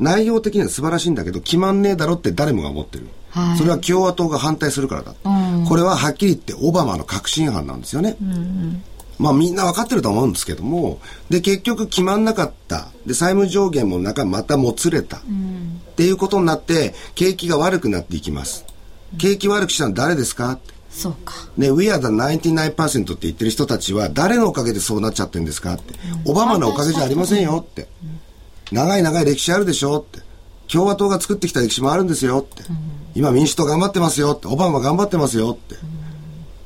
[0.00, 3.08] 内容的には素晴らしいんだけど、決まんねえだろって誰もが思ってる。
[3.30, 5.14] はい、それは共和党が反対するからだ。
[5.24, 8.16] うん、これははっきり言ってオバマの確信犯なんですよね。
[8.20, 8.82] うん
[9.18, 10.98] まあみんな分かってると思うんですけども、
[11.30, 12.88] で、結局決まんなかった。
[13.06, 15.22] で、債務上限も中またもつれた。
[15.26, 18.66] うん、っていうことになって、景気が悪くなっていきます。
[19.18, 20.58] 景気悪くしたのは誰ですか？
[20.92, 21.34] そうか。
[21.56, 25.94] ね、We are the 99%って言ってる人たちは誰のおかげでそうなっちゃってるんですかって。
[26.24, 27.88] うん、オバマのおかげじゃありませんよって。
[28.70, 30.20] うん、長い長い歴史あるでしょって。
[30.70, 32.62] 共和党が作ってきた歴史もあるんですよって。
[32.68, 32.76] うん、
[33.14, 35.76] 今民主党頑張ってますよって、オバマ頑張ってますよって。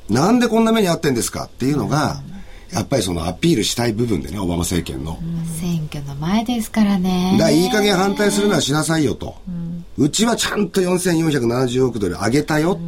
[0.09, 2.21] なんでこんな目に遭ってんですかっていうのが、
[2.77, 5.19] やっぱりそのアピールしたい部分でね、オバマ政権の。
[5.59, 7.31] 選挙の前ですからね。
[7.33, 9.35] だからいい加減反対するのはしなさいよと。
[9.97, 12.79] うちはちゃんと4470億ドル上げたよ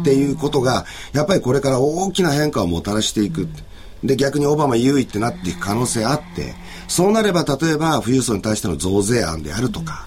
[0.00, 3.48] っていうことが、やっぱりこれから大きな変化をもたらしていく。
[4.04, 6.54] で、逆にオバマ優位ってなっていく可能性あって、
[6.86, 10.06] そうなれば例えば富裕層に対しての増税案であるとか、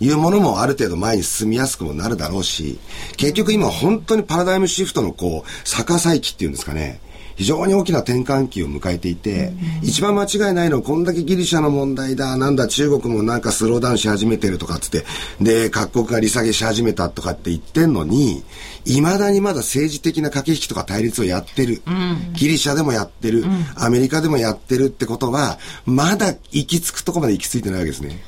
[0.00, 2.78] いうものもある程度前に進みやすくもなるだろうし、
[3.16, 7.00] 結局今本当にパラダイムシフトのこう、逆さ域っていうんですかね、
[7.36, 15.04] 非常に大きな転換期を迎えていて、一番間違いないのはこんだけギリシャの問題だ、なんだ中国もなんかスローダウンし始めてるとかっつって、
[15.40, 18.42] で、各国が利下げし始めたとかって言ってんのに、
[18.84, 21.82] いまだにまだ政治的な駆け引きとか対立をやってる。
[21.86, 28.22] うん、ギリシャでもやってる、うん、アメリカでもやってるってことは、まだ行き着くとこまで行き着いてないわけですね。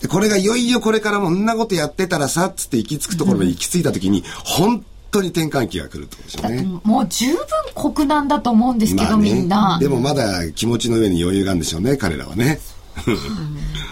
[0.00, 6.80] で、これがいよいよこれからもんなことやってたらさ、つって行き着くところまで行き着いた時に、本当に転換期が来るってことですよね。
[6.82, 9.78] もう十分酷なんだと思うんですけど、ね、みんな。
[9.80, 12.60] でもまだ気持ちの上に余裕があるんでしょうね、彼らはね。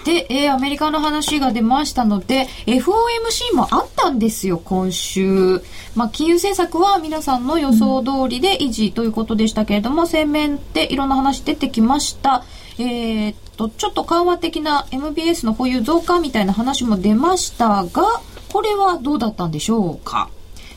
[0.04, 5.61] で、えー、アメリカの話が出ましたので FOMC もあったんですよ今週、
[5.96, 12.44] まあ、金融政策は皆さんの予想通りで維持ということでしたけれども、うん、洗面でいろんな話出てきました
[12.78, 20.30] えー、っとちょっと緩和的な MBS の保有増加みたいな話も出ましたがこれはどうだったんでしょうか？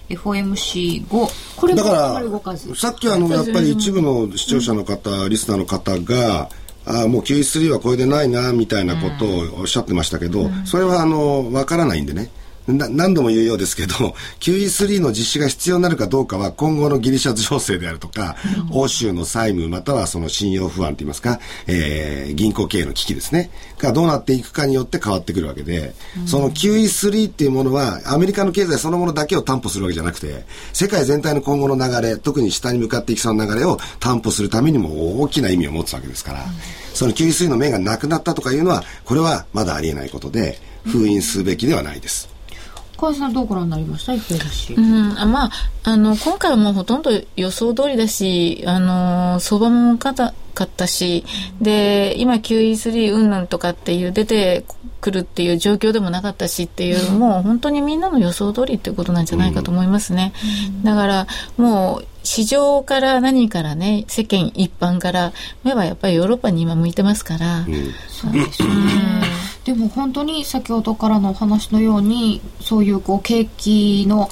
[0.09, 1.07] FOMC5
[1.55, 2.73] これもあまり動かず。
[2.75, 6.49] さっきあのやっぱり一部の視聴者の方、うん、リスナーの方が
[6.85, 12.29] あもう QE3 はこれでないなみたいなことをおっしゃってましたけど、うん、それはあの分からないんでね
[12.67, 13.93] 何度も言うようですけど、
[14.39, 18.35] QE3 の実施が必要になるかどうかは今後のギリシャ情勢であるとか、
[18.71, 36.47] うん、欧州の債務またはその信用不安といいますか、えー、銀行経営の危機ですね、がどうなっていくかによって変わってくるわけで、うん、その QE3 っていうものはアメリカの経済そのものだけを担保するわけじゃなくて、世界全体の今後の流れ、特に下に向かっていきそうな流れを担保するためにも大きな意味を持つわけですから、うん、
[36.93, 42.34] その QE3 の面がなくなったとかいうのは、これはまだありえないことで、封印すべきではないです。
[42.97, 44.13] 小林さんどうご覧になりました？
[44.81, 45.51] うん、あまあ、
[45.83, 51.23] あの、今回はもうほとんど予想通りだし、あの、相場もかたかったし、
[51.61, 54.65] で、今 QE3 うんぬんとかっていう出て
[55.01, 60.33] くるっていう状況でもなかったしっていう、もう本当にみんなの予想通りっていうことなんじゃないかと思いますね。
[60.83, 65.31] だから、もう、市場から何からね、世間一般から
[65.63, 67.59] 目はやっぱりヨーロッパに今向いてますから。
[67.59, 68.69] うん、そうですね。
[69.65, 74.29] でも本当に先ほどからのお話のようにそういうこう景気の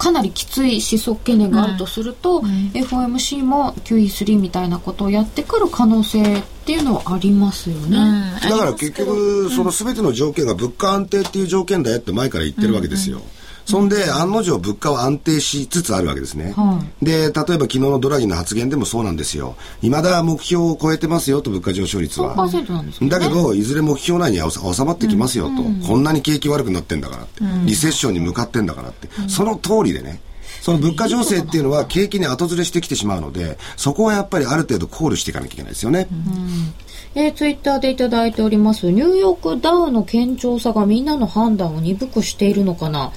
[0.00, 13.39] かなりきつい失速懸念があるとすると、うん、FOMC も QE3 みたいなことをやってくる可能性っていうのはありますよね、うん、だから結局その全ての条件が物価安定っていう条件だよって前から言ってるわけですよ、うんうん
[13.70, 16.52] そんで、案の定物価は安定しつつあるわけですね。
[16.56, 19.54] はい、で、例えば昨日のドラギの発言でもそうなんですよ。
[19.82, 22.34] いまだ目標を超えてますよと、物価上昇率は。
[22.34, 22.44] な
[22.82, 30.20] んですね、だけど、いずれ目標内に収まってきますよと、うん、こんなに景気悪くなってんだからって、うん、リセッションに向かってんだからって、うん、その通りでね。
[30.62, 36.06] その物価情勢っていうのは景気に後ずれしてきてしまうので、そこはやっぱりある程度考慮していかなきゃいけないですよね。
[37.14, 38.90] えー、ツイッターでいただいております。
[38.90, 43.10] ニューヨークダウの堅調さがみんなの判断を鈍くしているのかな？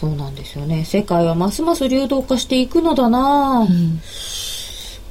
[0.00, 0.86] そうなんですよね。
[0.86, 4.00] 世界はますます流動化していくのだな、うん、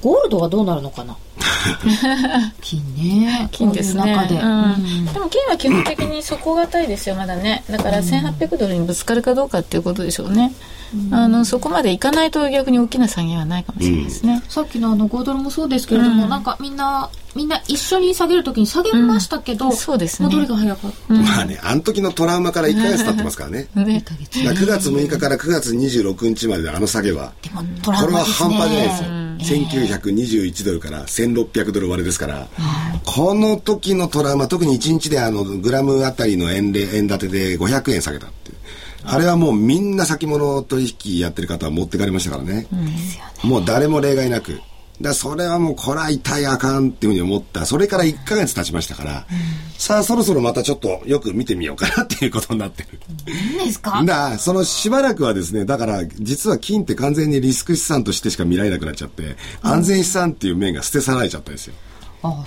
[0.02, 1.18] ゴールドはどうなるのかな？
[2.62, 3.50] 金ね。
[3.52, 7.64] 金ですね、うん、でも金は基本的に底堅いですよまだね。
[7.70, 10.54] だから1800ドルにぶつかるかどうかっていうことでしょうね、
[10.96, 20.30] うん、あのそこまでいかないと逆に大きな下げはないかもしれないですね、さっきのあの5ドルもそうですけれども、なんかみんなみんな一緒に下げるときに下げましたけど、うん、そうですね。
[20.30, 23.68] どれが早かった、まあね、あの時のトラウマから1か月経ってますからね。
[23.76, 29.29] ね9月6日から9月26日までのあの下げは、でもトラウマ、ね、これは半端じゃないですよ。
[29.40, 32.48] 1921ドルから1600ドル割れですから、
[33.06, 38.52] この時のトラウマ、特に1日であのグラムあたりの円で円建てで500円下げたって。
[39.04, 42.68] あれはもうみんな先物取引やってる方は持ってかれましたからね。
[43.44, 44.62] うん、もう誰も例外なく。
[45.02, 47.66] だそれはもうこれは痛いあかんっていうふうに思った。
[47.66, 49.24] それから1か月経ちましたから、うん、
[49.78, 53.00] さあそろそろまたちょっとよく見てみようかなっていうことになってる。
[53.56, 54.04] 何ですか？
[54.06, 61.74] だそのしばらくはですねだから実は金って完全にリスク資産としてしか見られなくなっちゃって安全資産っていう面が捨て去られちゃったんですよ、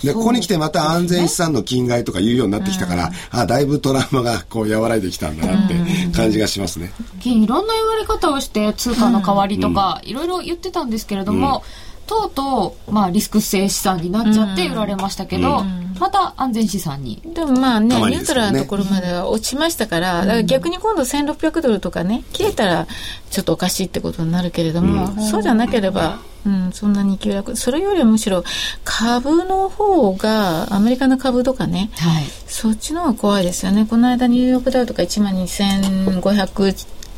[0.02, 5.74] で、ここに来てまた安全資産の金買いとか言うようになってきたから、うん、あだいぶトラウマがこう和らいできたんだなって
[6.14, 6.92] 感じがしますね。
[7.22, 17.22] 金いろんな言われ方をして通貨の代わりとか、いろいろ言ってたんですけれども、うんとうとう、まあ、リスク性資産になっちゃって売られましたけど、うんまた安全資産に。
[17.24, 22.88] でもまあね、ニュートラルなところまでは落ちましたから、だから逆に今度1600ドルとかね、切れたら
[23.30, 27.54] ちょっとおかしいってことになるけれども、そうじゃなければ、うん、そんなに急落。
[27.54, 28.42] それよりはむしろ
[28.82, 32.24] 株の方が、アメリカの株とかね、はい。
[32.48, 33.86] そっちの方が怖いですよね。
[33.88, 36.74] この間ニューヨークダウとか1万2500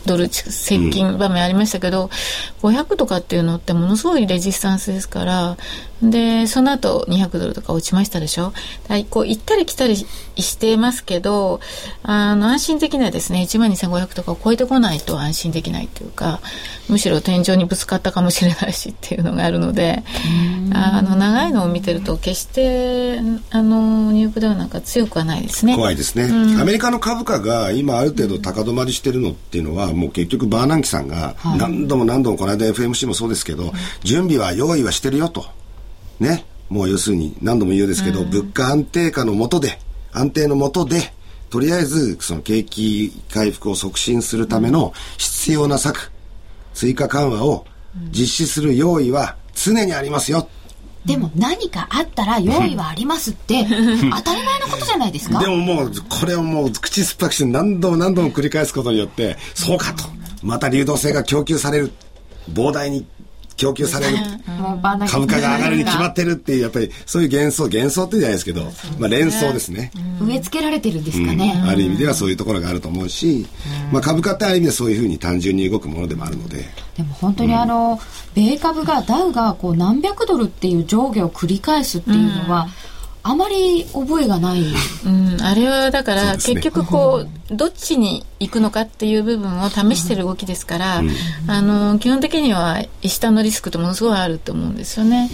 [0.06, 2.10] ドル接近場面ありましたけど、
[2.62, 5.56] 500とかっていうのってものすごいレジスタンスですから、
[6.02, 8.52] で、その後200ドルとか落ちましたでしょ？
[9.10, 11.60] こう行ったり来たりしてますけど、
[12.02, 13.42] あの、安心できないですね。
[13.42, 16.40] 1万2500とかを超えてこないと安心できないっていうか、
[16.88, 20.02] むしろ天井にぶつかったかもしれないしっていうのがあるので、
[20.74, 25.74] あの、長いのを見てると決して、あの、ニューヨークダウなんか強くはないですね。
[25.74, 26.24] 怖いですね、
[26.60, 35.46] アメリカの株価が今ある程度高止まりしてるのっていうのはもう結局バーナンキさんが何度も何度もこの間 FMC もそうですけど、準備は用意はしてるよと
[36.20, 39.78] ねもう要するに何度も言うようですけど、物価安定化のもとで
[40.12, 41.12] 安定のもとで
[41.50, 46.10] とりあえずその景気回復を促進するための必要な策
[46.72, 47.66] 追加緩和を
[48.10, 50.48] 実施する用意は常にありますよ。
[51.04, 55.38] でも何かあったら用意はありますって、 当たり前のことじゃないですか？
[55.38, 60.04] でももう、これをもう口酸っぱくして何度も何度も繰り返すことによって、そうかと。
[60.42, 61.92] また流動性が供給される。
[62.50, 63.06] 膨大に
[63.56, 64.16] 供給される。
[65.08, 68.64] 株価が上がるに決まってるっていう、やっぱりそういう幻想、幻想ってじゃないですけど、
[68.98, 69.90] まあ連想ですね。
[70.20, 71.62] 植え付けられてるんですかね。
[71.66, 73.46] ある意味ではそういうところがあると思うし、
[73.92, 76.64] まあ株価ってある意味でそういうふうに単純に動くものでもあるので、
[76.96, 78.00] でも本当にあの、
[78.34, 82.68] 米株がダウがこう何百ドルっていう上下を繰り返すっていうのは、
[83.26, 84.62] あまり覚えがない。
[85.06, 91.02] うん、あれはだから、ね結局こう、どっちに行くのかっていう部分を試してる動きですから、
[91.46, 95.30] あの、基本的には下のリスクってものすごいあると思うんですよね。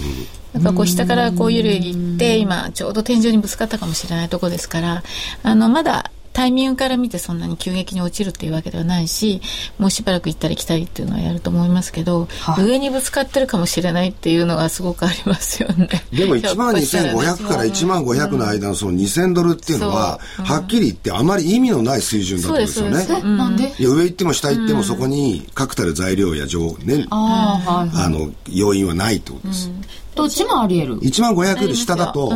[0.53, 5.03] だからこう下からこう揺れぎって、今ちょうど天井にぶつかったかもしれないとこですから、
[5.43, 9.43] あの、まだタイミングから見てそんなに急激に落ちるっていうわけではないし、
[9.79, 15.89] もうしばらく行ったり来たりっていうのはやると思いますけど、はい上にぶつかってるかもしれないっていうのがすごくありますよね。
[16.11, 17.19] でも1万ひょっとしたらね。
[17.19, 23.07] 2500から1万500の間のその2000ドルっていうのは、はっきり言ってあまり意味のない水準だったんですよね。
[23.37, 23.75] なんで？
[23.79, 27.87] 上行っても下行ってもそこに確たる材料や情、ね、あ。
[27.95, 29.71] あの要因はないってことです。
[30.15, 31.01] どっちもあり得る。
[31.01, 32.33] 1万500より下だと、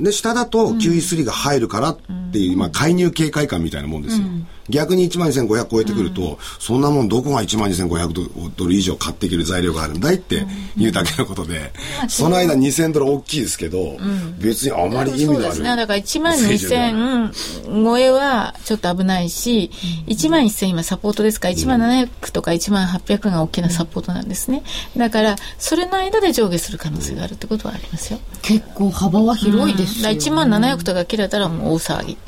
[0.00, 1.98] で下だと QE3 が入るからっ
[2.32, 4.26] ていう、まあ、介入警戒感みたいなもんですよ。
[4.68, 11.72] 逆に1万2500超えてくると、そんなもんどこが1万2500ドル以上買っていける材料があるんだいっていうだけのことで、
[12.08, 13.96] その間2000ドル大きいですけど、
[14.38, 15.42] 別にあまり意味のある。
[15.42, 15.76] そうですね。
[15.76, 16.92] だから1万水準ではない
[17.30, 19.70] 2000超えはちょっと危ないし、
[20.06, 21.48] 1万1000今サポートですか？
[21.48, 24.62] ら、1万700とか1万800が大きなサポートなんですね。
[24.96, 28.18] だから、それの間で上下する可能性があるってことはありますよ。
[28.42, 32.18] 結構幅は広いですよ、だから1万700とか切れたらもう大騒ぎ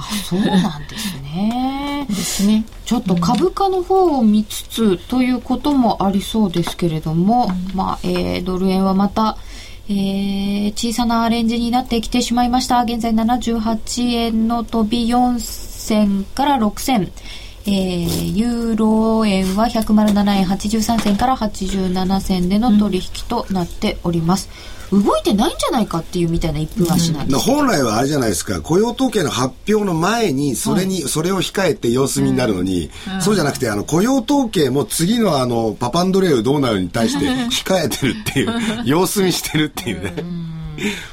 [0.00, 2.06] あそうなんですね。
[2.08, 2.64] ですね。
[2.84, 9.36] ちょっと株価の方を見つつということもありそうですけれども、まあ、えードル円はまた、
[9.88, 12.82] えー小さなレンジになってきてしまいました。
[12.82, 17.12] 現在78円の飛び4銭から6銭。
[17.66, 24.48] えーユーロ円は107円83銭から87銭での取引となっております。
[24.92, 27.38] 動いてないんじゃないかっていうみたいな一分足なんです。
[27.38, 38.52] 本来はあれじゃないですか、雇用統計の発表の前に、それに、それを控えて様子見になるのに、そうじゃなくて、あの、雇用統計も次のあの、パパンドレウどうなるに対して控えてるっていう、
[38.84, 40.24] 様子見してるっていうね。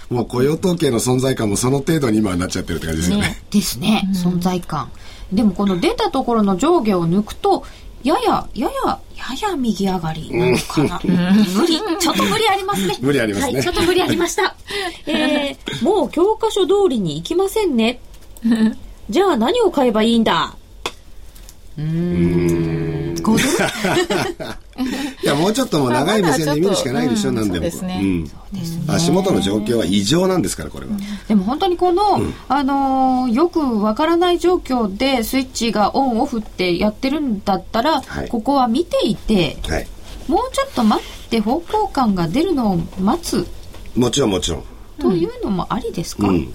[0.10, 3.44] もう雇用統計の存在感もその程度に今はなっちゃってるって感じですよね。
[3.52, 4.90] ですね、存在感。
[5.32, 7.66] でもこの出たところの上下を抜くと、
[8.08, 9.00] やや、やや、
[9.42, 11.00] やや右上がりなのかな。
[11.04, 12.96] 無理、ちょっと無理ありますね。
[13.02, 14.56] 無理ありますねはい、ちょっと無理ありました。
[15.08, 18.00] えー、もう教科書通りに行きませんね。
[19.10, 20.56] じゃあ何を買えばいいんだ？
[21.78, 23.34] うーん、5ド
[24.46, 24.58] ル
[25.24, 27.68] いや、もうちょっともう長い目線で見るしかないでしょ、まあなんでも。
[28.88, 30.92] 足元の状況は異常なんですから、これは。
[31.28, 39.88] でも本当にこの、あのーよくわからない状況でスイッチがオンオフってやってるんだったら、はいここは見ていて、はい。
[40.28, 43.48] もうちょっと待って方向感が出るのを待つ
[43.96, 44.64] もちろんもちろん。
[45.00, 46.54] というのもありですか、うん。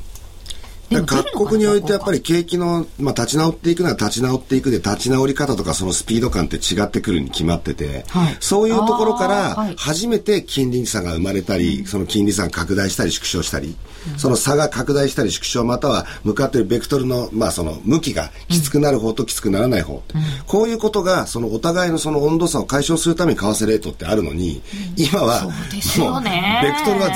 [1.07, 13.77] 各国においてやっぱり景気の、まあ、立ち直っていくのは立ち直っていくで立ち直り方とかそのスピード感って違ってくるに決まってて、はい、そういうところから初めて金利差が生まれたり、その金利差が拡大したり縮小したり、
[14.17, 20.03] その差が拡大したり縮小または向かっているベクトルの,、まあその向きがきつくなる方ときつくならない方、うん、
[20.47, 24.63] こういうことがそのお互いのその温度差を解消するために為替レートってあるのに、
[24.97, 27.11] 今はもうベクトルは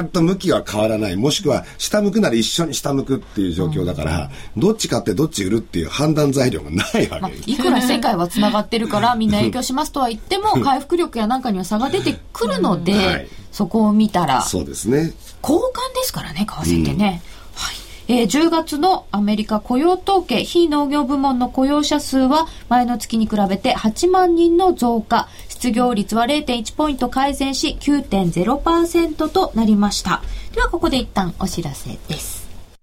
[0.00, 1.16] ずっと向きは変わらない。
[1.16, 14.42] もしくは下向くなら一緒に下向くっていう状況だから、どっち買ってどっち売るっていう判断材料がないわけ、まあ、いくら世界はつながってるからみんな影響しますとは言っても回復力やなんかには差が出てくるので、はい、そこを見たら。
[14.42, 15.12] そうですね
[15.42, 17.22] 交換ですからね為替ってね、
[17.54, 17.76] うん、はい。
[18.08, 25.28] えー、10月のアメリカ雇用統計非農業部門の雇用者数は前の月に比べて8万人の増加。
[25.48, 30.22] 失業率は0.1ポイント改善し9.0%となりました。
[30.54, 32.35] ではここで一旦お知らせです。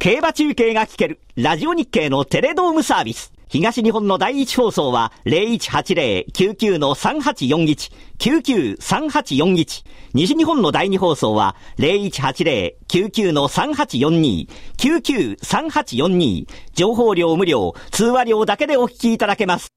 [0.00, 3.34] 競馬中継が聞ける、ラジオ日経のテレドームサービス。
[3.48, 9.84] 東日本の第一放送は0180-99-3841、99-3841。
[10.14, 14.48] 西日本の第二放送は0180-99-3842、
[14.78, 16.46] 99-3842。
[16.72, 19.68] 情報量無料、通話料だけでお聞きいただけます。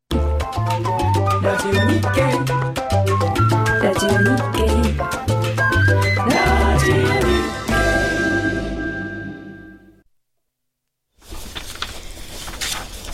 [1.43, 2.62] ラジオ日経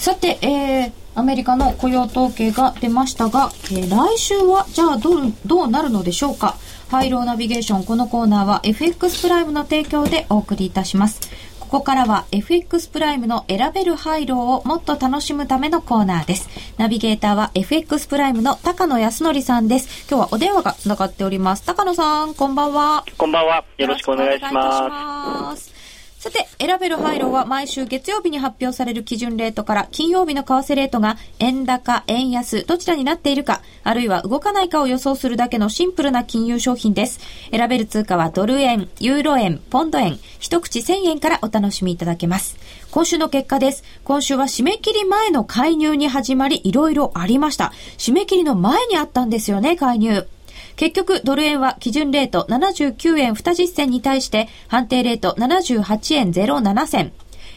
[0.09, 6.55] さて、えー、アメリカの雇用統計が出ましたが、えー、来週はじゃあどうどうなるのでしょうか？
[6.89, 11.19] ハイローナビゲーションこのコーナーは FX プライムの提供でお送りいたします
[11.59, 16.49] ここからは FX プライムの選べるハイローをもっと楽しむためのコーナーです。
[16.79, 20.07] ナビゲーターは FX プライムの高野康則さんです。
[20.09, 21.63] 今日はお電話がつながっております。
[21.67, 23.05] 高野さん、こんばんは。
[23.19, 23.63] こんばんは。
[23.77, 25.78] よろしくお願いします。
[26.19, 37.21] さて、選べる配慮は毎週月曜日に発表される基準レートから金曜日の為替レートが円高、円安、どちらになっているか、あるいは動かないかを予想するだけのシンプルな金融商品です。
[37.51, 42.57] 選べる通貨はドル円、ユーロ円、ポンド円、一口1000円からお楽しみいただけます。
[42.91, 43.85] 今週の結果です。
[44.03, 47.71] 今週は締め切り前の介入に始まり、いろいろありました。
[47.97, 50.27] 締め切りの前にあったんですよね、介入。
[50.75, 57.11] 結局、ドル円は基準レート79円20銭に対して、判定レート78円07銭。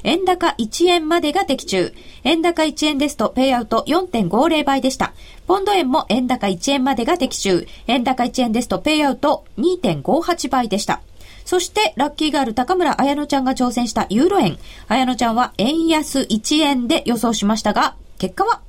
[0.04, 1.94] 円高1円までが的中。
[2.24, 5.12] 円高1円ですと、ペイアウト4.50倍でした。
[5.46, 7.66] ポンド円も円高1円までが的中。
[7.86, 11.00] 円高1円ですと、ペイアウト2.58倍でした。
[11.44, 14.58] そして、ラッキーガール高村彩乃ちゃんが挑戦したユーロ円。
[14.88, 18.60] 彩乃ちゃんは円安1円で予想しましたが、結果は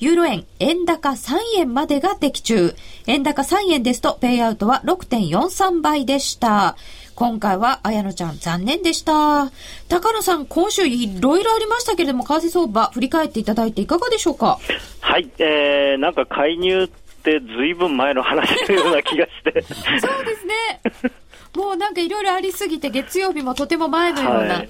[0.00, 2.74] ユーロ円、円高3円までが的中。
[3.06, 6.76] 円高3円ですと、ペイアウトは6.43倍でした。
[7.14, 9.52] 今回は、綾野ちゃん、残念でした。
[9.88, 14.58] 高野さん、今週いろいろありましたけれども、為替相場、振り返っていただいていかがでしょうか？
[15.00, 16.88] はい、えー、なんか介入っ
[17.22, 19.62] てずいぶん前の話のような気がして。
[19.62, 19.72] そ
[20.20, 20.80] うですね。
[21.54, 24.54] もうなんかいろいろありすぎて、月曜日もとても前のような。
[24.54, 24.68] はい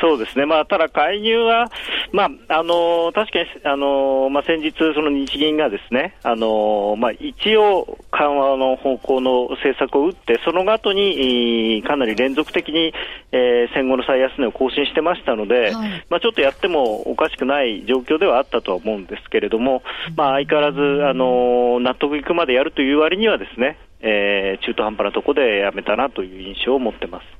[0.00, 1.70] そうですね、まあ、ただ介入は、
[2.12, 12.92] まあ、あの確かに、あのまあ、先日、その日銀がですね、あのまあ、一応、緩和の方向の政策を打って、その後にかなり連続的に、
[13.32, 19.82] えー、戦後の最安値を更新してましたので、はい、まあ、ちょっとやってもおかしくない状況ではあったとは思うんですけれども、
[20.16, 27.37] まあ、相変わらず、あの納得いくまでやるという割にはですね、えー、中途半端なところでやめたなという印象を持ってます。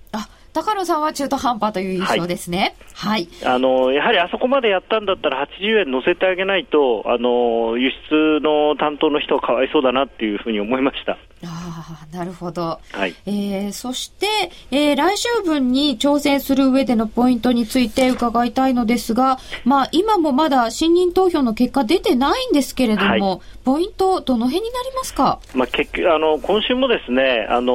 [0.54, 2.76] あ高野さんは中途半端という印象ですね。
[2.94, 3.28] はい。
[3.42, 11.18] はい、あの、やはりあそこまでやったんだったら80円乗せてあげないと、あの、輸出の担当の人はかわいそうだなっていうふうに思いました。
[11.44, 12.80] ああ、なるほど。
[12.92, 13.14] はい。
[13.26, 14.26] えー、そして、
[14.72, 25.38] えー、来週分に挑戦する上でのポイントについて伺いたいのですが、まあ、今もまだ信任投票の結果出てないんですけれども、はい、ポイント、どの辺になりますか？
[25.54, 27.72] まあ、結局、あの、今週もですね、あの、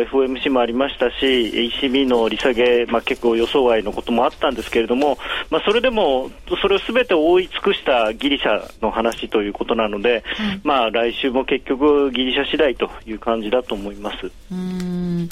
[0.00, 5.18] FOMC もありましたし、ECB の利下げ、まあ、結構予想外のこともあったんですけれども、
[5.50, 14.30] まあ、それでも、それをすべて覆い尽くしたギリシャの話ということなので、はい、まあ、来週も結局、ギリシャ次第という感じだと思います。
[14.52, 15.28] うんうん。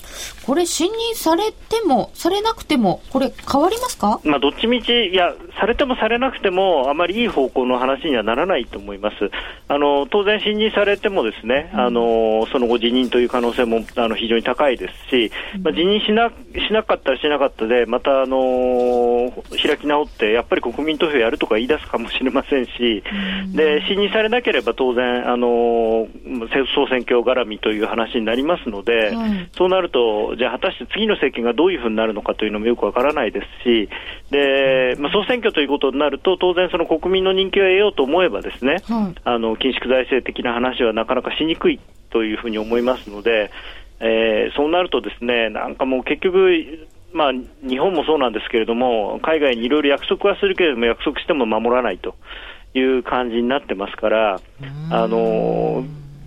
[0.46, 4.20] これ信任されても、されなくても、これ変わりますか？
[4.24, 9.30] まあ、どっちみち、いや、されてもされなくても、あまりいい方向の話にはならないと思います。
[9.68, 23.02] あの、当然信任されてもですね、あの、その後辞任という可能性も、あの、非常に高いですし、まあ、辞任しな、しなかったらしなかったで、また、あの、開き直って、やっぱり国民投票やるとか言い出すかもしれませんし、
[23.54, 26.08] で、信任されなければ当然、あの、
[26.74, 29.48] 総選挙絡みという話になりますので、はい。
[29.56, 33.88] そうなると、じゃあ果たして次の政権がどういうふうになるのかというのもよくわからないですし、
[34.30, 39.20] で、まあ、総選挙ということになると、当然その国民の人気を得ようと思えばですね、はい。
[39.24, 43.50] あの、緊縮財政的な話はなかなかしにくいというふうに思いますので、
[44.02, 47.32] えーそうなるとですね、なんかもう結局、まあ、
[47.66, 52.16] 日本もそうなんですけれども、海外にいろいろ約束はするけれども、約束しても守らないと
[52.74, 54.40] いう感じになってますから、
[54.90, 55.84] あの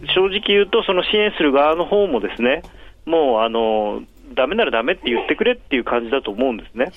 [0.07, 2.63] 正直言うと、その支援する側の方もですね、
[3.05, 4.03] もう、あの
[4.33, 6.91] ダメならダメって言ってくれっていう感じだと思うんですね。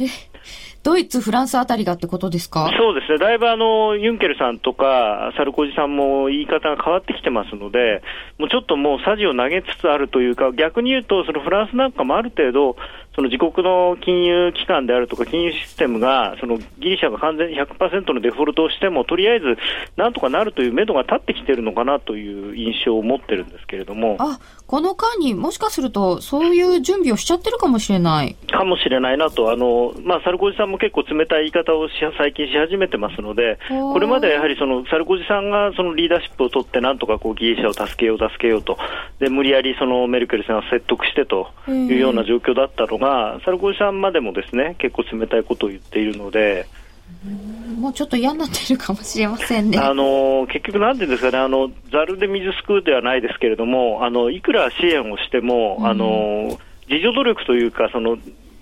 [0.83, 2.71] ドイツ、フランスあたりがってことですか？
[2.79, 8.03] そうですね、だいぶあのユンケルさんとかサルコジさんも言い方が変わってきてますので、
[8.39, 12.77] もうちょっともうさじを投げつつあるというか、逆に言うと、そのフランスなんかもある程度、
[13.15, 19.57] その自国の金融機関であるとか、金融システムが、そのギリシャが完全に100%のデフォルトをしても、とりあえず
[19.97, 24.17] なんとかなるという目処が立ってきてるのかなという印象を持ってるんですけれども。
[24.21, 28.37] あ、この間にもしかすると、そういう準備をしちゃってるかもしれない。
[28.53, 38.79] かもしれないなと、あのまあ、サルコジさんも結構冷たい言い方をし最近し始めてますので、これまではやはりそのサルコジさんがそのリーダーシップを取って、なんとかこうギリシャを助けよう、助けようと、
[39.19, 46.67] で無理やりそのメルケルさんを説得してというような状況だったのが、サルコジさんまでもですね結構冷たいことを言っているので。
[47.79, 49.79] もうちょっと嫌になってるかもしれませんね。
[49.79, 56.59] あの結局、なんていうんですかね、あのざるで水すくうではないですけれども、あのいくら支援をしても、あの
[56.89, 58.19] 自助努力というか、その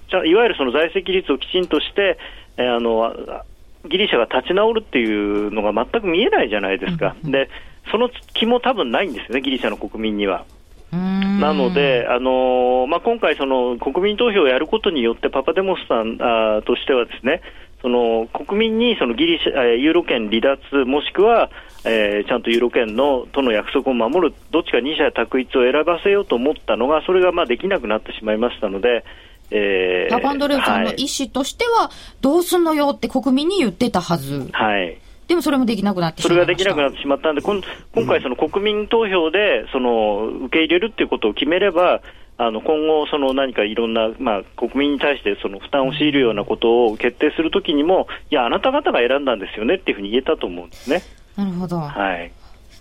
[0.09, 2.19] ちゃいわゆるその財政規律をきちんとして、
[2.57, 3.45] えーあのあ
[3.89, 7.49] ギリシャが立ち直るっていうのが全く見えないじゃないですか、で
[7.91, 10.45] その気も多分ないんですよね、ギリシャの国民には。
[10.93, 17.43] なので、あのーまあ、今回、その国民投票をやることによって、パパデモスさんあーとしてはですね、
[17.83, 21.51] その国民にそのギリシャ、えーユーロ圏離脱、もしくは、
[21.85, 29.05] えーちゃんとユーロ圏のとの約束を守る、どっちか二者択一を選ばせようと思ったのが、それがまあできなくなってしまいましたので、
[29.51, 31.91] えーパパンドレオさんのはい意思としては、
[32.21, 34.49] どうすんのよって国民に言ってたはず。
[34.53, 36.37] はいでもそれもできなくなってしそれ。
[36.37, 37.61] ができなくなってしまったんで、こん
[37.93, 42.01] 今回、その国民投票でその受け入れるっていうことを決めれば、
[42.39, 51.03] あの今後、その何かいろんな、まあ、国民に対してその負担を強いるようなことを決定するときにも、いや、あなた方が選んだんですよねっていうふうに言えたと思うんですね。
[51.37, 51.81] なるほど。
[51.81, 52.31] はい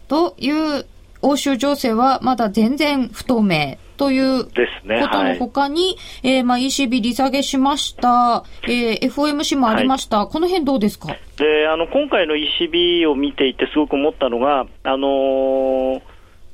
[0.07, 0.85] という
[1.21, 4.99] 欧州情勢はまだ全然不透明というこですね。
[5.01, 5.37] とのはい。
[5.39, 11.07] 他に、えーまあ ECB 利下げしました、えー FOMC もありました、この辺どうですか？
[11.37, 16.01] であの今回の ECB を見ていてすごく思ったのが、あのー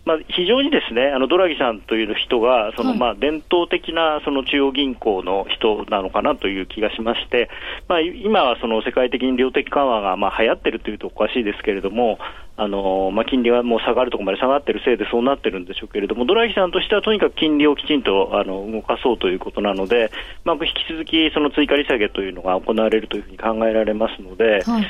[0.03, 7.49] まあ、非常にですねあのドラギさんという人がその、はいまあ、伝統的なその中央銀行の人なのかなという気がしまして、
[7.87, 12.17] まあ、今はその世界的に量的緩和がまあ流行ってるというとおかしいですけれども、
[12.57, 20.11] あのーまあ、金利はもう下がるところまで下がってるせいでそうなってるんでしょうけれども、ドラギさんとしてはとにかく金利をきちんとあの動かそうということなので、
[20.43, 24.63] まあ、引き続きその追加利下げというのが行われるというふうに考えられますので。
[24.63, 24.87] はい。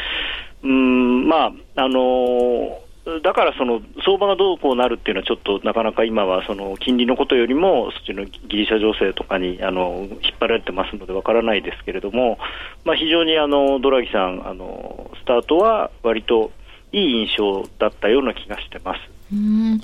[0.63, 2.80] うーんまああのー
[3.23, 12.37] だからその相場がどうこうなるっていうのは、ちょっとなかなか今はその金利のことよりも、そっちのギリシャ情勢とかにあの引っ張られてますのでわからないですけれども、
[12.85, 16.51] まあ、非常にあのドラギさんあの、スタートは割と
[16.91, 18.99] いい印象だったような気がしてます。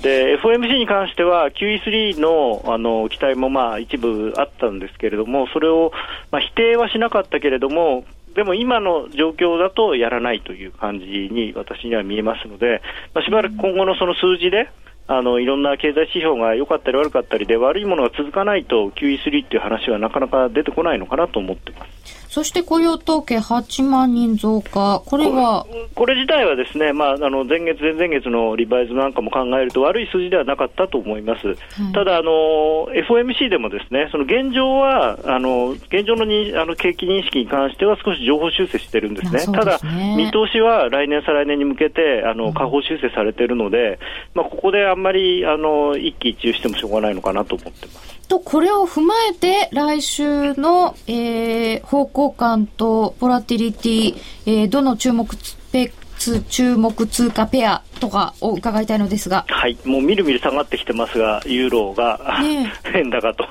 [0.02, 5.90] で FOMC に関しては QE3 のあの期待もまあ一部あったんですけれども、それを
[6.30, 8.04] まあ否定はしなかったけれども、
[8.38, 12.80] でも今の状況だとやらないという感じに私には見えますので、
[13.12, 14.70] まあ、しばらく今後のその数字で、
[15.08, 22.27] あのいろんな経済指標が良かったり悪かったりで、悪いものが続かないと QE3 っていう話はなかなか出てこないのかなと思ってます。
[22.28, 25.02] そして雇用統計8万人増加。
[25.04, 31.56] これは、これ自体はですね、まあ、あの前月、前々月のリバイズなんかも考えると悪い数字ではなかったと思います。
[31.94, 39.40] ただあの、FOMC でもですね、その現状は、あの現状のにあの景気認識に関しては少し情報修正してるんですね。
[39.40, 39.80] あそうただ
[40.16, 43.98] 見通しは来年、再来年に向けてあの下方修正されているので、
[44.34, 48.17] まあ、ここであんまりあの一喜一憂してもしょうがないのかなと思ってます。
[48.28, 54.16] と、これを踏まえて、来週の、えー、方向感とボラティリティ、
[54.46, 59.46] えー、どの注目スペツ注目通貨ペアとかを伺いたいのですが。
[59.48, 63.44] はい、もうみるみる下がってきてますが、ユーロが、ね 変高と。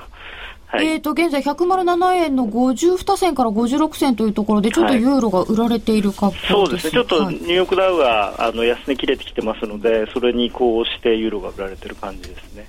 [0.68, 0.86] はい。
[0.86, 6.48] えっ、と、現在107円の52銭から56銭というところで、ちょっとユーロが売られている格好で。
[6.50, 7.36] そうですすね、ちょっとはい。
[7.36, 12.68] ニューヨークダウがあの安値切れてきてますので、それにこうしてユーロが売られてる感じですね。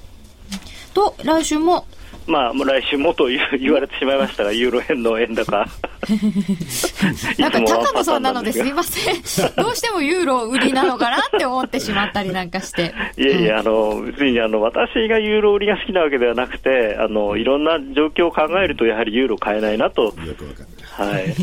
[0.94, 1.86] と、来週も、
[2.28, 5.66] まあ、もう来週もと言う言われてしまいましたが、 ユーロ円の円高。
[7.38, 9.14] なんか高野さんなのですみません。
[9.56, 12.94] どうしてもユーロ売りなのかなって思ってしまったりなんかして。
[13.16, 20.04] いやいや、あの、別にあの、私がユーロ売りが好きなわけではなくて、あの、いろんな状況を考えると、やはりユーロ買えないなと。
[20.04, 21.14] よくわかんない。
[21.14, 21.34] はい。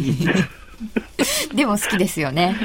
[1.56, 2.56] でも好きですよね。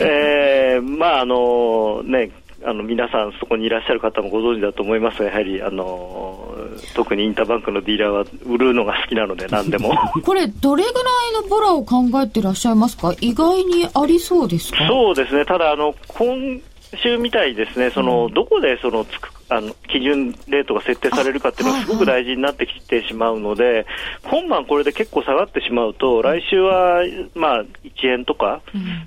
[0.00, 2.30] えー、まああのね、
[2.62, 6.54] あの皆さん、そこにいらっしゃる方もご存知だと思いますが、やはりあの
[6.94, 9.94] 特にインターバンクのディーラーは売るのが好きなので、 何でも。
[10.22, 11.00] これ、どれぐら
[11.40, 13.14] いのボラを考えてらっしゃいますか？
[13.22, 14.86] 意外にありそうですか？
[14.86, 16.60] そうですね、ただあの、今
[16.96, 23.86] 週みたいですね、そのどこでそのつくあの基準レートが設定されるかっていうのあはすごく大事になってきてしまうので、
[24.24, 27.02] 今晩これで結構下がってしまうと、来週は
[27.34, 28.62] まあ1円とか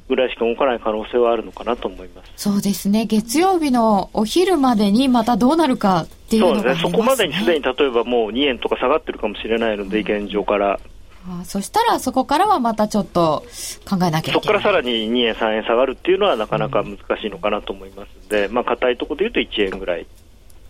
[0.10, 2.32] ぐらいしか動かない可能性はあるのかなと思います。
[2.36, 3.06] そうですね。
[3.06, 6.92] 月曜日のお昼までにまたどうなるかっていうそうですね、のがありますね。
[6.92, 10.80] そこまでにすでに例えばもう2円とか下がってるかもしれないので、現状から。
[11.28, 13.46] あそしたらそこからはまたちょっと
[13.90, 14.34] 考えなきゃいけない。
[14.34, 20.06] そこからさらに2円、3円下がるっていうのはなかなか難しいのかなと思いますので、まあ、硬いところで言うと1円ぐらい。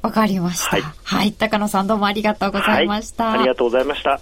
[0.03, 0.77] わかりました。
[0.77, 1.33] ははいい。
[1.33, 3.25] 高野さんどうもありがとうございました。
[3.25, 4.19] はい、ありがとうございました。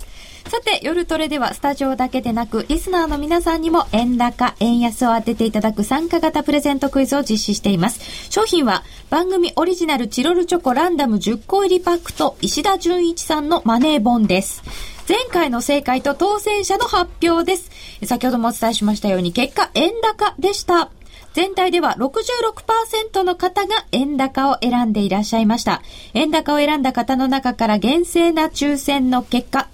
[0.48, 8.30] さて、夜トレではスタジオだけでなく、リスナーの皆さんにも円高、円安を当てていただく参加型プレゼントクイズを実施しています。
[8.32, 14.64] 商品は番組オリジナルチロルチョコランダム10個入りパックと石田純一さんのマネー本です。
[15.08, 17.70] 前回の正解と当選者の発表です。
[18.06, 20.90] 先ほどもお伝えしましたように結果円高でした。
[21.34, 25.82] 全体では66%の方が円高を選んでいらっしゃいました。
[26.14, 29.68] 円高を選んだ方の中から厳正な抽選の結果、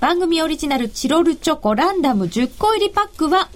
[0.00, 3.48] 番組オリジナルチロルチョコランダム10個入りパックは、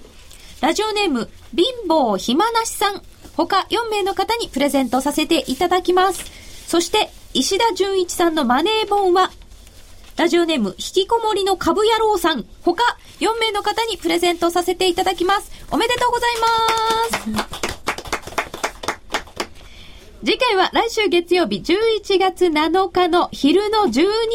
[0.61, 3.01] ラジオネーム、貧乏暇なしさん、
[3.35, 6.23] 他4名の方にプレゼントさせていただきます。
[6.67, 9.31] そして、石田純一さんのマネー本は、
[10.19, 12.83] ラジオネーム、引きこもりの株野郎さん、他
[13.21, 15.49] 4名の方にプレゼントさせていただきます。
[15.71, 16.29] おめでとうござい
[17.37, 17.59] ます。
[20.19, 23.91] 次回は来週月曜日11月7日の昼の12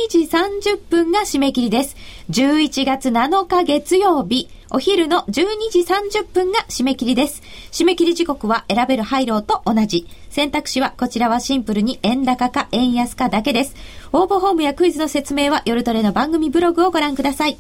[0.09, 1.97] 時30分が締め切りです。
[2.31, 7.43] 11月7日月曜日、お昼の12時30分が締め切りです。
[7.71, 10.09] 締め切り時刻は選べるハイローと同じ。
[10.31, 13.77] 選択肢はこちらはシンプルに円高か円安かだけです。
[14.13, 17.57] 応募フォームやクイズの説明は夜トレの番組ブログをご覧ください。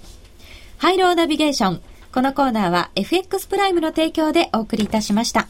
[0.78, 1.82] ハイローナビゲーション。
[2.12, 5.46] このコーナーは FX プライムの提供でお送りいたしました。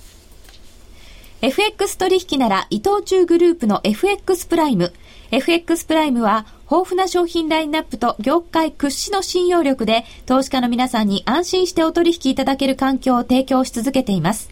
[1.41, 4.93] FX 取引なら伊藤忠グループの FX プライム。
[5.31, 14.51] FX プライムは豊富な商品ラインナップと業界屈指の信用力で投資家の皆さんに安心してお取引いただける環境を提供し続けています。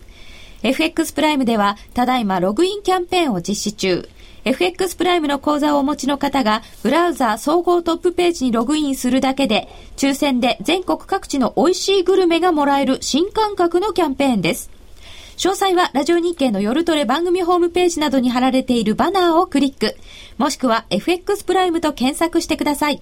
[0.63, 4.09] FX プライムではただいまログインキャンペーンを実施中。
[4.45, 14.71] FX プライムの口座をお持ちの方がブラウザー総合トップページにログインするだけで抽選で全国各地の美味しいグルメがもらえる新感覚のキャンペーンです。
[15.37, 19.97] 詳細はラジオ日経の夜トレ番組ホームページなどに貼られているバナーをクリック。
[20.39, 23.01] もしくは FX プライムと検索してください。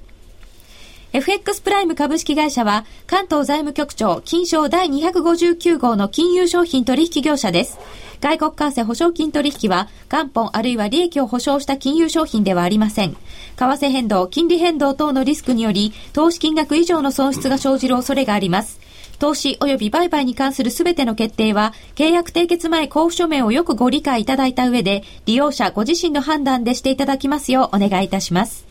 [1.12, 7.78] FX プライム株式会社は関東財務局長金賞第259号の金融商品取引業者です。
[8.20, 13.14] 外国為替保証金取引は元本あるいは利益を保証した金融商品ではありません。
[13.14, 13.16] 為
[13.56, 18.78] 替変動、金利変動等のリスクにより投資金額以上の損失が生じる恐れがあります。
[19.20, 28.66] 投資及び売買に関するすべての決定は、契約締結前交付書面をよくご理解いただいた上で、利用者ご自身の判断でしていただきますようお願いいたします。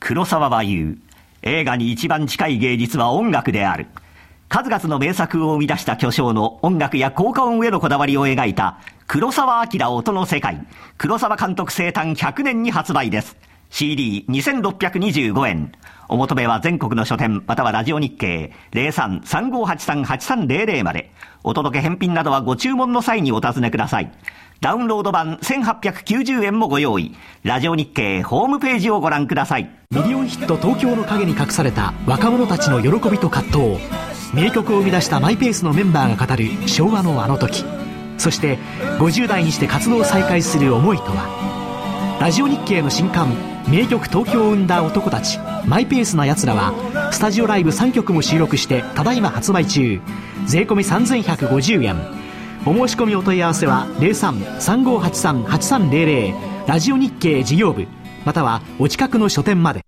[0.00, 0.98] 黒沢は言う。
[1.42, 3.86] 映画に一番近い芸術は音楽である。
[4.48, 10.66] 数々の名作を生み出した巨匠の音楽や効果音へのこだわりを描いた黒沢明音の世界。
[10.96, 13.36] 黒沢監督生誕100年に発売です。
[13.70, 15.72] CD2625 円。
[16.10, 21.12] お求めは全国の書店またはラジオ日経03-3583-8300まで。
[21.44, 24.10] お届け返品などはご注文の際にお尋ねください。
[24.60, 27.14] ダウンロード版1890円もご用意。
[27.44, 29.70] ラジオ日経ホームページをご覧ください。
[29.92, 33.78] ミリオンヒット東京の陰に隠された若者たちの喜びと葛藤
[34.34, 37.64] 名曲を生み出したマイペースのメンバーが語る昭和のあの時
[38.18, 38.58] そして
[38.98, 41.49] 50代にして活動を再開する思いとは
[42.20, 43.34] ラジオ日経の新刊
[43.66, 46.74] 名曲東京を生んだ男たちマイペースな奴らは
[47.12, 50.02] スタジオライブ3曲も収録してただいま発売中。
[50.44, 51.96] 税込3150円。
[52.66, 57.86] お申し込みお問い合わせは03-3583-8300ラジオ日経事業部
[58.26, 59.80] またはお近くの書店まで。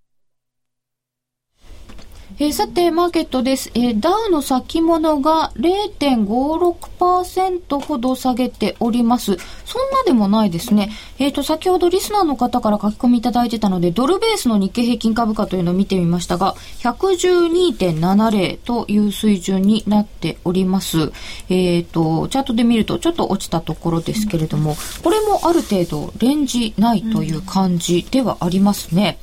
[2.43, 3.70] えーさて、マーケットです。
[3.74, 9.36] えーダウの先物が0.56%ほど下げております。
[9.64, 10.90] そんなでもないですね。
[11.20, 21.12] えっ、と、先ほどリスナーの方から書き込みいただいてたので、ドルベースの日経平均株価というのを見てみましたが、112.70という水準になっております。
[21.49, 24.74] えっ、と、チャートで見るとちょっと落ちたところですけれども、
[25.05, 29.18] これもある程度レンジないという感じではありますね。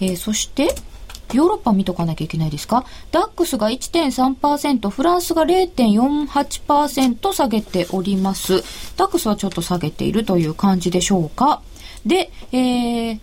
[0.00, 0.76] えーそして、
[1.36, 2.84] ヨーロッパ見とかなきゃいけないですか？
[3.10, 8.62] ダックスが1.3%、フランスが0.48%下げております。
[8.96, 11.62] ダックスはちょっと下げているという感じでしょうか？
[12.06, 13.20] で、えー、為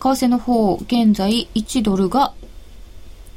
[0.00, 2.32] 替の方、現在1ドルが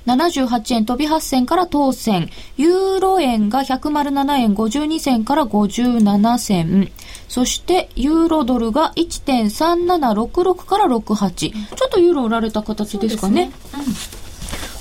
[0.05, 2.29] 78円飛び8銭から当選。
[2.57, 6.91] ユーロ円が107円52銭から57銭。
[7.27, 11.35] そして、ユーロドルが1.3766から68。
[11.35, 13.51] ちょっとユーロ売られた形ですかね。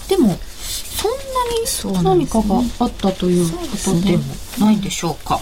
[0.09, 0.37] でも、
[1.03, 4.23] そんなに何かがあったということでも
[4.59, 5.41] ないでしょうか。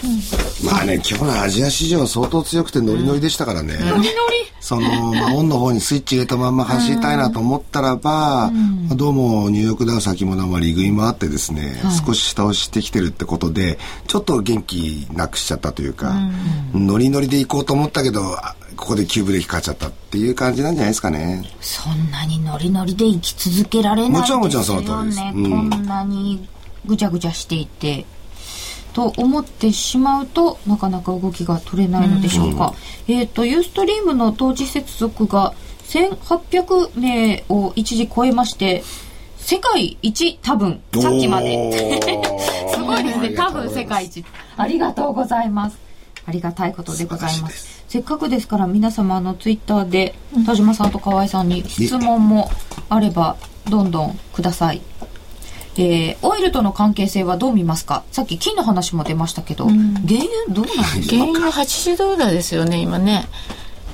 [0.64, 3.78] まあね、今日のアジア市場は相当強くてノリノリでしたからね。
[4.60, 16.14] その、まあ、オンの方にスイッチ入れたまんま走りたいなと思ったらば、まあどうもニューヨークダウ先物あまり食い回ってですね、少し下押してきてるってことで、ちょっと元気なくしちゃったというか、
[16.74, 21.44] ノリノリで行こうと思ったけど、あここで急ブレーキかかっちゃったっていう感じなんじゃないですかね。
[21.60, 25.32] そんなにノリノリで生き続けられないもちろんもちろんその通りですね。
[25.34, 26.48] うんこんなに
[26.86, 28.06] ぐちゃぐちゃしていて。
[29.00, 32.74] と思ってしまうとなかなか動きが取れないのでしょうか。
[33.08, 38.82] えっ、と、ユーストリームの当時接続が1800名を一時超えまして、
[39.38, 41.72] 世界一多分、さっきまで。
[42.74, 43.30] すごいですね。
[43.30, 44.22] 多分世界一。
[44.58, 45.78] ありがとうございます。
[46.26, 47.48] ありがたいことでございま。
[47.48, 50.14] すせっかくですから皆様あのツイッターで
[50.46, 52.48] 田島さんと河合さんに質問も
[52.88, 53.36] あれば
[53.68, 54.82] どんどんください。
[55.76, 58.02] えー、オイルとの関係性はどう見ますか？
[58.12, 59.84] さっき金の話も出ましたけど、原油
[60.50, 61.16] どうなんですか？
[61.16, 63.26] 原油80ドル台ですよね、今ね。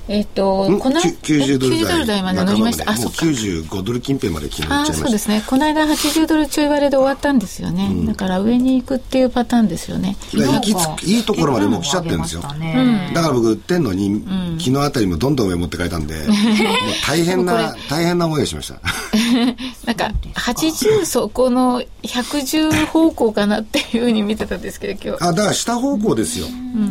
[0.08, 0.78] えっ、と、ん？
[0.78, 2.90] このきゅ90ドル90ドル台まで乗りました。
[2.90, 3.26] あ、もそうっか。
[3.26, 5.04] 95ドル近辺まで昨日行ああっちゃいました。
[5.04, 5.44] そうですね。
[5.46, 10.16] この間80ドルちょい割れで終わったんですよね、だから上に行くっていうパターンですよね。
[10.32, 12.42] 行きついいところまでもう来ちゃってるんですよ。
[12.54, 14.24] ねだから僕売ってんのに、
[14.58, 16.14] 昨日あたりもどんどん上持ってかれたんで、
[17.04, 18.80] 大変な、大変な思いをしました。
[19.86, 25.24] なんか80そこの110方向かなっていうふうに見てたんですけど今日。
[25.24, 26.46] あ、だから下方向ですよ。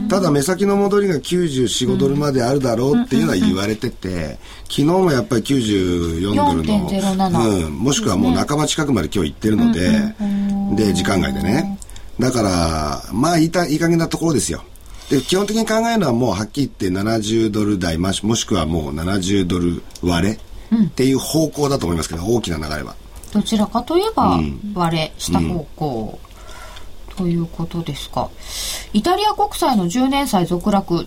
[0.09, 9.89] ただ目先の戻りが94、5ドルまであるだろうっていうのは言われてて、昨日もやっぱり94ドルの、4.07うん、もしくはもう半ば近くまで今日行ってるので、
[10.75, 11.79] で、時間外でね。
[12.19, 14.63] だから、まあいいた、いい加減なところですよ。
[15.09, 22.95] で、基本的に考えるのはもうはっきり言って70ドル台、もしもしくはもう70ドル割れっていう方向だと思いますけど、大きな流れは。
[23.31, 24.39] どちらかといえば
[24.73, 26.19] 割れした方向、
[27.15, 28.29] ということですか。
[28.93, 31.05] イタリア国債の10年債続落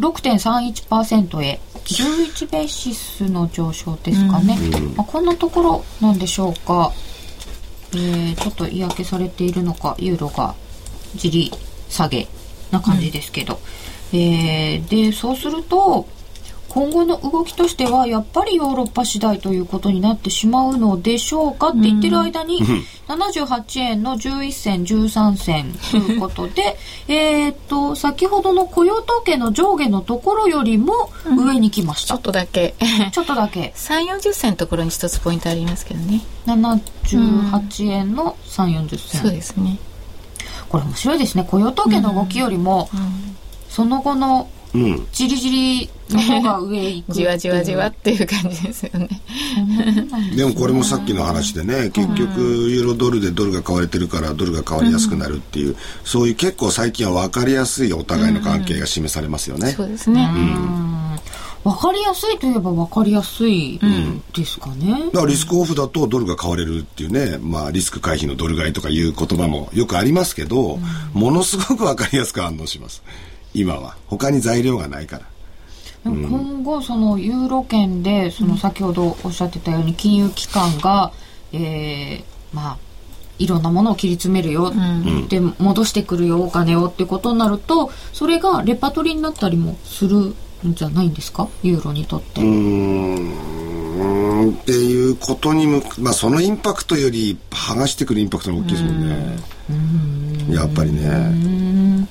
[0.00, 1.60] 6.31%へ。
[1.84, 4.56] 11ベーシスの上昇ですかね、
[4.96, 6.92] まあ、こんなところなんでしょうか、
[7.92, 10.54] えーちょっと嫌気されているのかユーロが
[11.16, 11.50] じり
[11.88, 12.28] 下げ
[12.70, 13.58] な感じですけど、
[14.12, 16.06] えーでそうすると
[16.70, 22.60] 今後の動きとしてはやっぱりヨーロッパ次第ということになってしまうのでしょうかって言ってる間に
[23.08, 26.76] 78円の11銭13銭ということで
[27.08, 32.74] えーっと先ほどの雇用統計の上下のところよりも上に来ました、ちょっとだけ。
[33.12, 33.72] ちょっとだけ。
[33.76, 36.20] 3 4 0銭のところに一つポイントありますけどね。
[36.46, 39.78] 78円の3 4 0銭、そうですね。
[40.68, 41.44] これ面白いですね。
[41.48, 42.88] 雇用統計の動きよりも、
[43.68, 45.06] その後のうん。
[45.12, 49.08] じりじりの方が上へ行くじわじわじわっていう感じですよね
[50.36, 59.72] でもこれもさっきの話でね、結局ユーロドルでドルが買われてるからドルが変わりやすくなるっていう、そういう結構最近は分かりやすいお互いの関係が示されますよね。
[59.72, 60.28] そうですね、
[61.64, 63.78] わかりやすいといえばわかりやすい
[64.34, 65.10] ですかね。
[65.12, 70.78] だからリスクオフだとドルが買われるっていうね、まあリスク回避のドル買いとかいう言葉もよくありますけど、
[71.12, 73.02] ものすごく分かりやすく反応します。
[73.54, 73.96] 今は。
[74.06, 75.26] 他に材料がないから。
[76.04, 81.12] 今後そのユーロ圏でその先ほどおっしゃってたように金融機関が、
[81.52, 82.24] えー
[82.56, 82.78] まあ
[83.38, 84.70] いろんなものを切り詰めるよ、
[85.28, 91.48] で戻してくるよお金をってことになるとそれがレパトリーになったりもするんじゃないんですか？
[91.62, 92.42] ユーロにとって。
[92.42, 92.48] うー
[94.50, 99.38] んっていうことにむまあそのインパクトより剥がしてくるインパクトが大きいですもんね。
[100.54, 102.06] やっぱりね。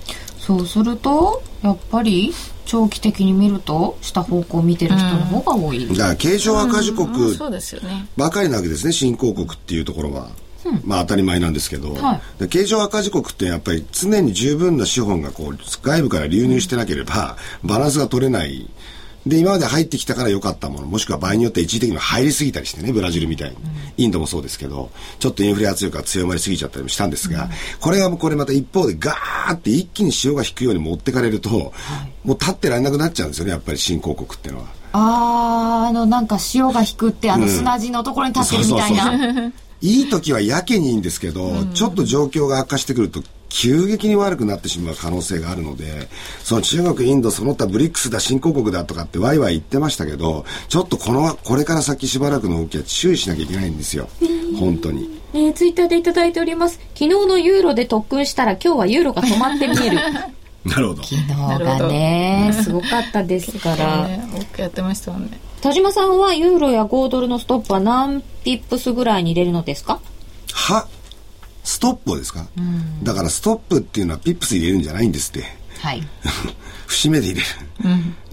[0.49, 2.33] そうするとやっぱり
[2.65, 10.29] 長期的に見ると下方向を見てる人の方が多い、だから経常赤字国そうですよねばかりなわけですね新興国っていうところは。
[10.83, 18.69] まあ当たり前なんですけど、はいで経常赤字国ってやっぱり常に十分な資本がこう外部から流入してなければバランスが取れない。
[19.29, 23.55] で、今まで入ってきたから良かったもの、もしくは場合によっては一時的に入りすぎたりしてね、ブラジルみたいに。
[23.97, 27.49] インドもそうですけど、ちょっとインフレ圧力が強まりすぎちゃったりもしたんですが、
[27.79, 31.73] これがもうこれまた一方でガーって一気に潮が引くように持ってかれると、
[32.23, 34.67] もう立ってられなくなっちゃうんですよね、やっぱり新興国っていうのは。
[34.91, 46.07] あーあのなんか潮が引くってあの砂地のところに立ってるみたいな、そうそう いい時はやけにいいんですけど、ちょっと状況が悪化してくると、急激に悪くなってしまう可能性があるので、
[46.43, 54.07] その中国、インド、その他ブリックスだ、新興国だとかってワイワイ言ってましたけど、ちょっとこの、これから先しばらくの動きは注意しなきゃいけないんですよ。
[54.59, 55.19] 本当に。
[55.33, 56.79] えー、ツイッターでいただいております。
[56.93, 59.97] 昨日のユーロで特訓したら今日はユーロが止まって見える。
[60.65, 61.03] なるほど。
[61.03, 64.07] 昨日がねすごかったですから。
[64.07, 65.39] ね大きくやってましたもんね。
[65.61, 69.99] 田島さんはユーロや豪ドルのストップは何ピップスぐらいに入れるのですか？
[70.53, 70.87] は、
[71.63, 72.47] ストップをですか、
[73.03, 75.43] だからストップっていうのはピップス入れるんじゃないんですって。
[75.79, 76.07] はい
[76.89, 77.47] 節目で入れる。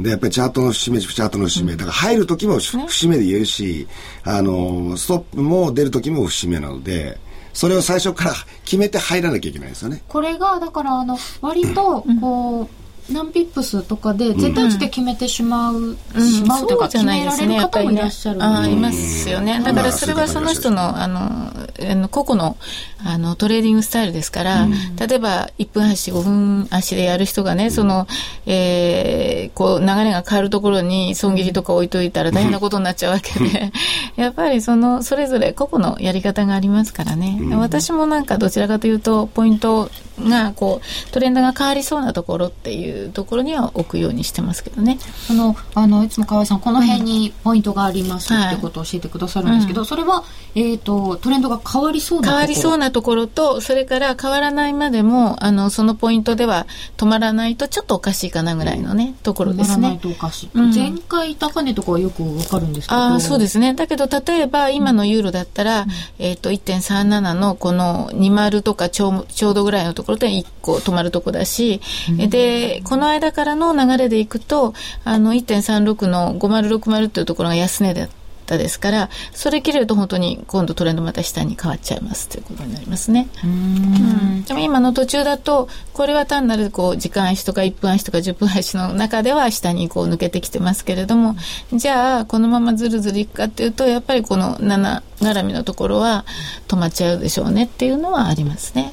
[0.00, 1.72] で、やっぱりチャートの節目、チャートの節目。
[1.76, 3.86] だから入る時も節目で入れるし、
[4.24, 7.18] あの、ストップも出る時も節目なので、
[7.52, 10.02] それを最初から決めて入らなきゃいけないですよね。
[10.08, 17.94] これがだからあの割とこう、何ピップスとかで絶対値で決めてしまう、しまうとかそうじゃないですね、やっぱりね。
[17.94, 19.62] 決められる方もいらっしゃるああ、いますよね。
[19.62, 21.52] だからそれはその人の、あの、
[21.90, 22.56] あの個々の、
[23.04, 24.66] あの、トレーディングスタイルですから、
[24.98, 28.06] 例えば、1分足、5分足でやる人がね、その、
[28.46, 33.72] えー、こう、流れが変わるところに損切りとか置いといたら大変なことになっちゃうわけで、
[34.16, 37.38] やっぱりその、それぞれ個々のやり方がありますからね。
[37.56, 44.98] 私もなんかどちらかというと、ポイントが、こう、トレンドが変わりそうなところっていうところには置くようにしてますけどね。
[45.26, 50.24] そのあのいつも河合さんこの辺にポイントがありますってことを教えてくださるんですけど、それは、
[50.54, 52.38] えー、とトレンドが変わりそうなところ？
[52.38, 59.98] 変わりそうなところと、それから変わらないまでも、あの、そのポイントでは止まらないとちょっとおかしいかなぐらいのね、ところです止まらないね。
[60.00, 60.74] とおかしい、うん。
[60.74, 63.00] 前回高値とかはよくわかるんですけど。
[63.00, 63.74] ああ、そうですね。
[63.74, 65.86] だけど、例えば、今のユーロだったら、
[66.18, 71.80] えっ、と、1.37のこの20とかちょうちょうどぐらいのところで1個止まるとこだし、
[72.28, 78.25] で、この間からの流れでいくと、あの、1.36の5060っていうところが安値だった
[78.56, 83.28] ですから、それ切れると本当に今度トレンドまた下に変わっちゃいますということになりますね。
[83.44, 91.36] うんでも今の途中だと、これは単なるこう時間足とか1分足とか10分足の中では下にこう抜けてきてますけれども、
[91.72, 96.24] じゃあこのままずるずるいくかっていうと、やっぱりこの7絡みのところは
[96.68, 98.92] 止まっちゃうでしょうねっていうのはありますね。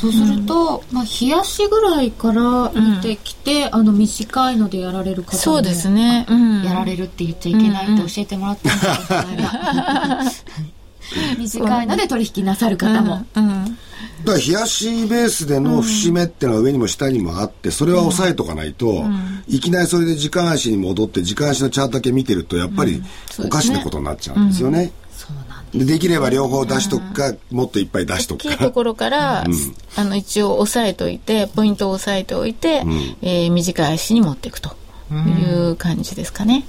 [0.00, 6.24] そうすると、まあ、冷やしぐらいから見てきて、あの短いのでやられる方もそうですね。
[6.26, 6.62] うん。
[6.62, 10.32] やられるって言っちゃいけないって教えてもらったんですよ、 この間。
[11.36, 13.48] 短いので取引なさる方も、うん。
[13.48, 13.78] うん。
[14.24, 19.04] だから冷やしベースでの節目ってのは上にも下にもあってそれは押さえとかないと、
[19.48, 23.02] いきなりそれで時間足に戻って時間足のチャートだけ見てるとやっぱり
[23.38, 24.92] おかしなことになっちゃうんですよね。
[25.74, 28.48] でできれば両方出しとくか、もっといっぱい出しと大くか。
[28.50, 29.44] きいところから、
[29.96, 32.82] あの一応押さえておいてポイントを押さえておいて、
[33.22, 34.70] えー短い足に持っていくと
[35.12, 36.64] いう感じですかね。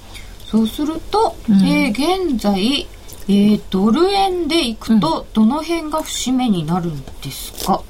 [0.50, 2.86] そうすると、えー現在、
[3.28, 7.82] えードル円でいくと、どの辺が節目になるんですか？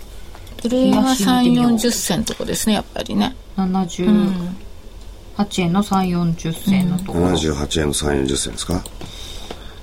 [0.62, 3.34] それは冷やし見てみよう3、40銭とこですね、やっぱりね。
[3.56, 8.82] 78円の3 4 0銭のところ、78円の3、40銭ですか？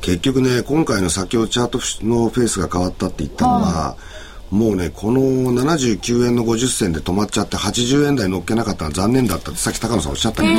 [0.10, 3.96] 結局ね、今回の先ほどチャートのフェースが変わったって言ったのは、
[4.50, 10.56] もうね、この79円の50銭で止まっちゃって80円台乗っけなかったのは残念だったってさっき高野さんおっしゃったけど、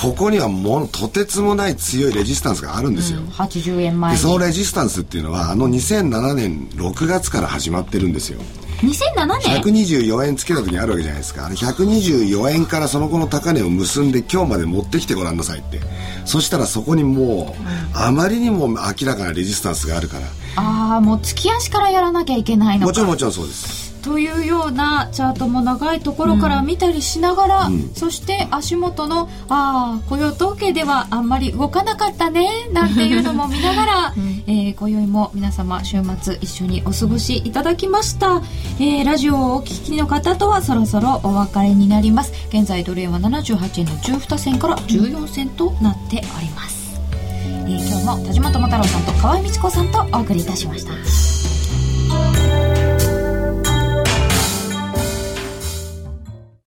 [0.00, 3.20] ここにはもうとてつもない強いレジスタンスがあるんですよ。
[3.20, 8.40] 80円前そのレジスタンスっていうのはあの2007年6月から始まってるんですよ
[8.82, 9.60] 2007年。
[9.62, 11.46] 124円つけた時にあるわけじゃないですか。
[11.46, 15.80] あれ124円からその後の高値を結んで今日まで持ってきてごらんなさいって。
[16.24, 17.62] そしたらそこにもう
[17.96, 20.26] あまりにも明らかなレジスタンスがあるから。
[20.56, 22.86] ああもう月足からやらなきゃいけないのか。
[22.86, 34.14] もちろんもちろんそうですというようなチャートも長いところから見たりしながら、そして足元のああ雇用統計ではあんまり動かなかったねなんていうのも見ながら、
[34.46, 38.42] えー今宵も皆様週末一緒にお過ごしいただきました、
[38.78, 42.32] えーラジオをお聞きの方とはそろそろお別れになります。
[42.48, 47.00] 現在ドル円は78円の12銭から14銭となっております、
[47.46, 51.53] えー今日も田島智太郎さんと河合美智子さんとお送りいたしました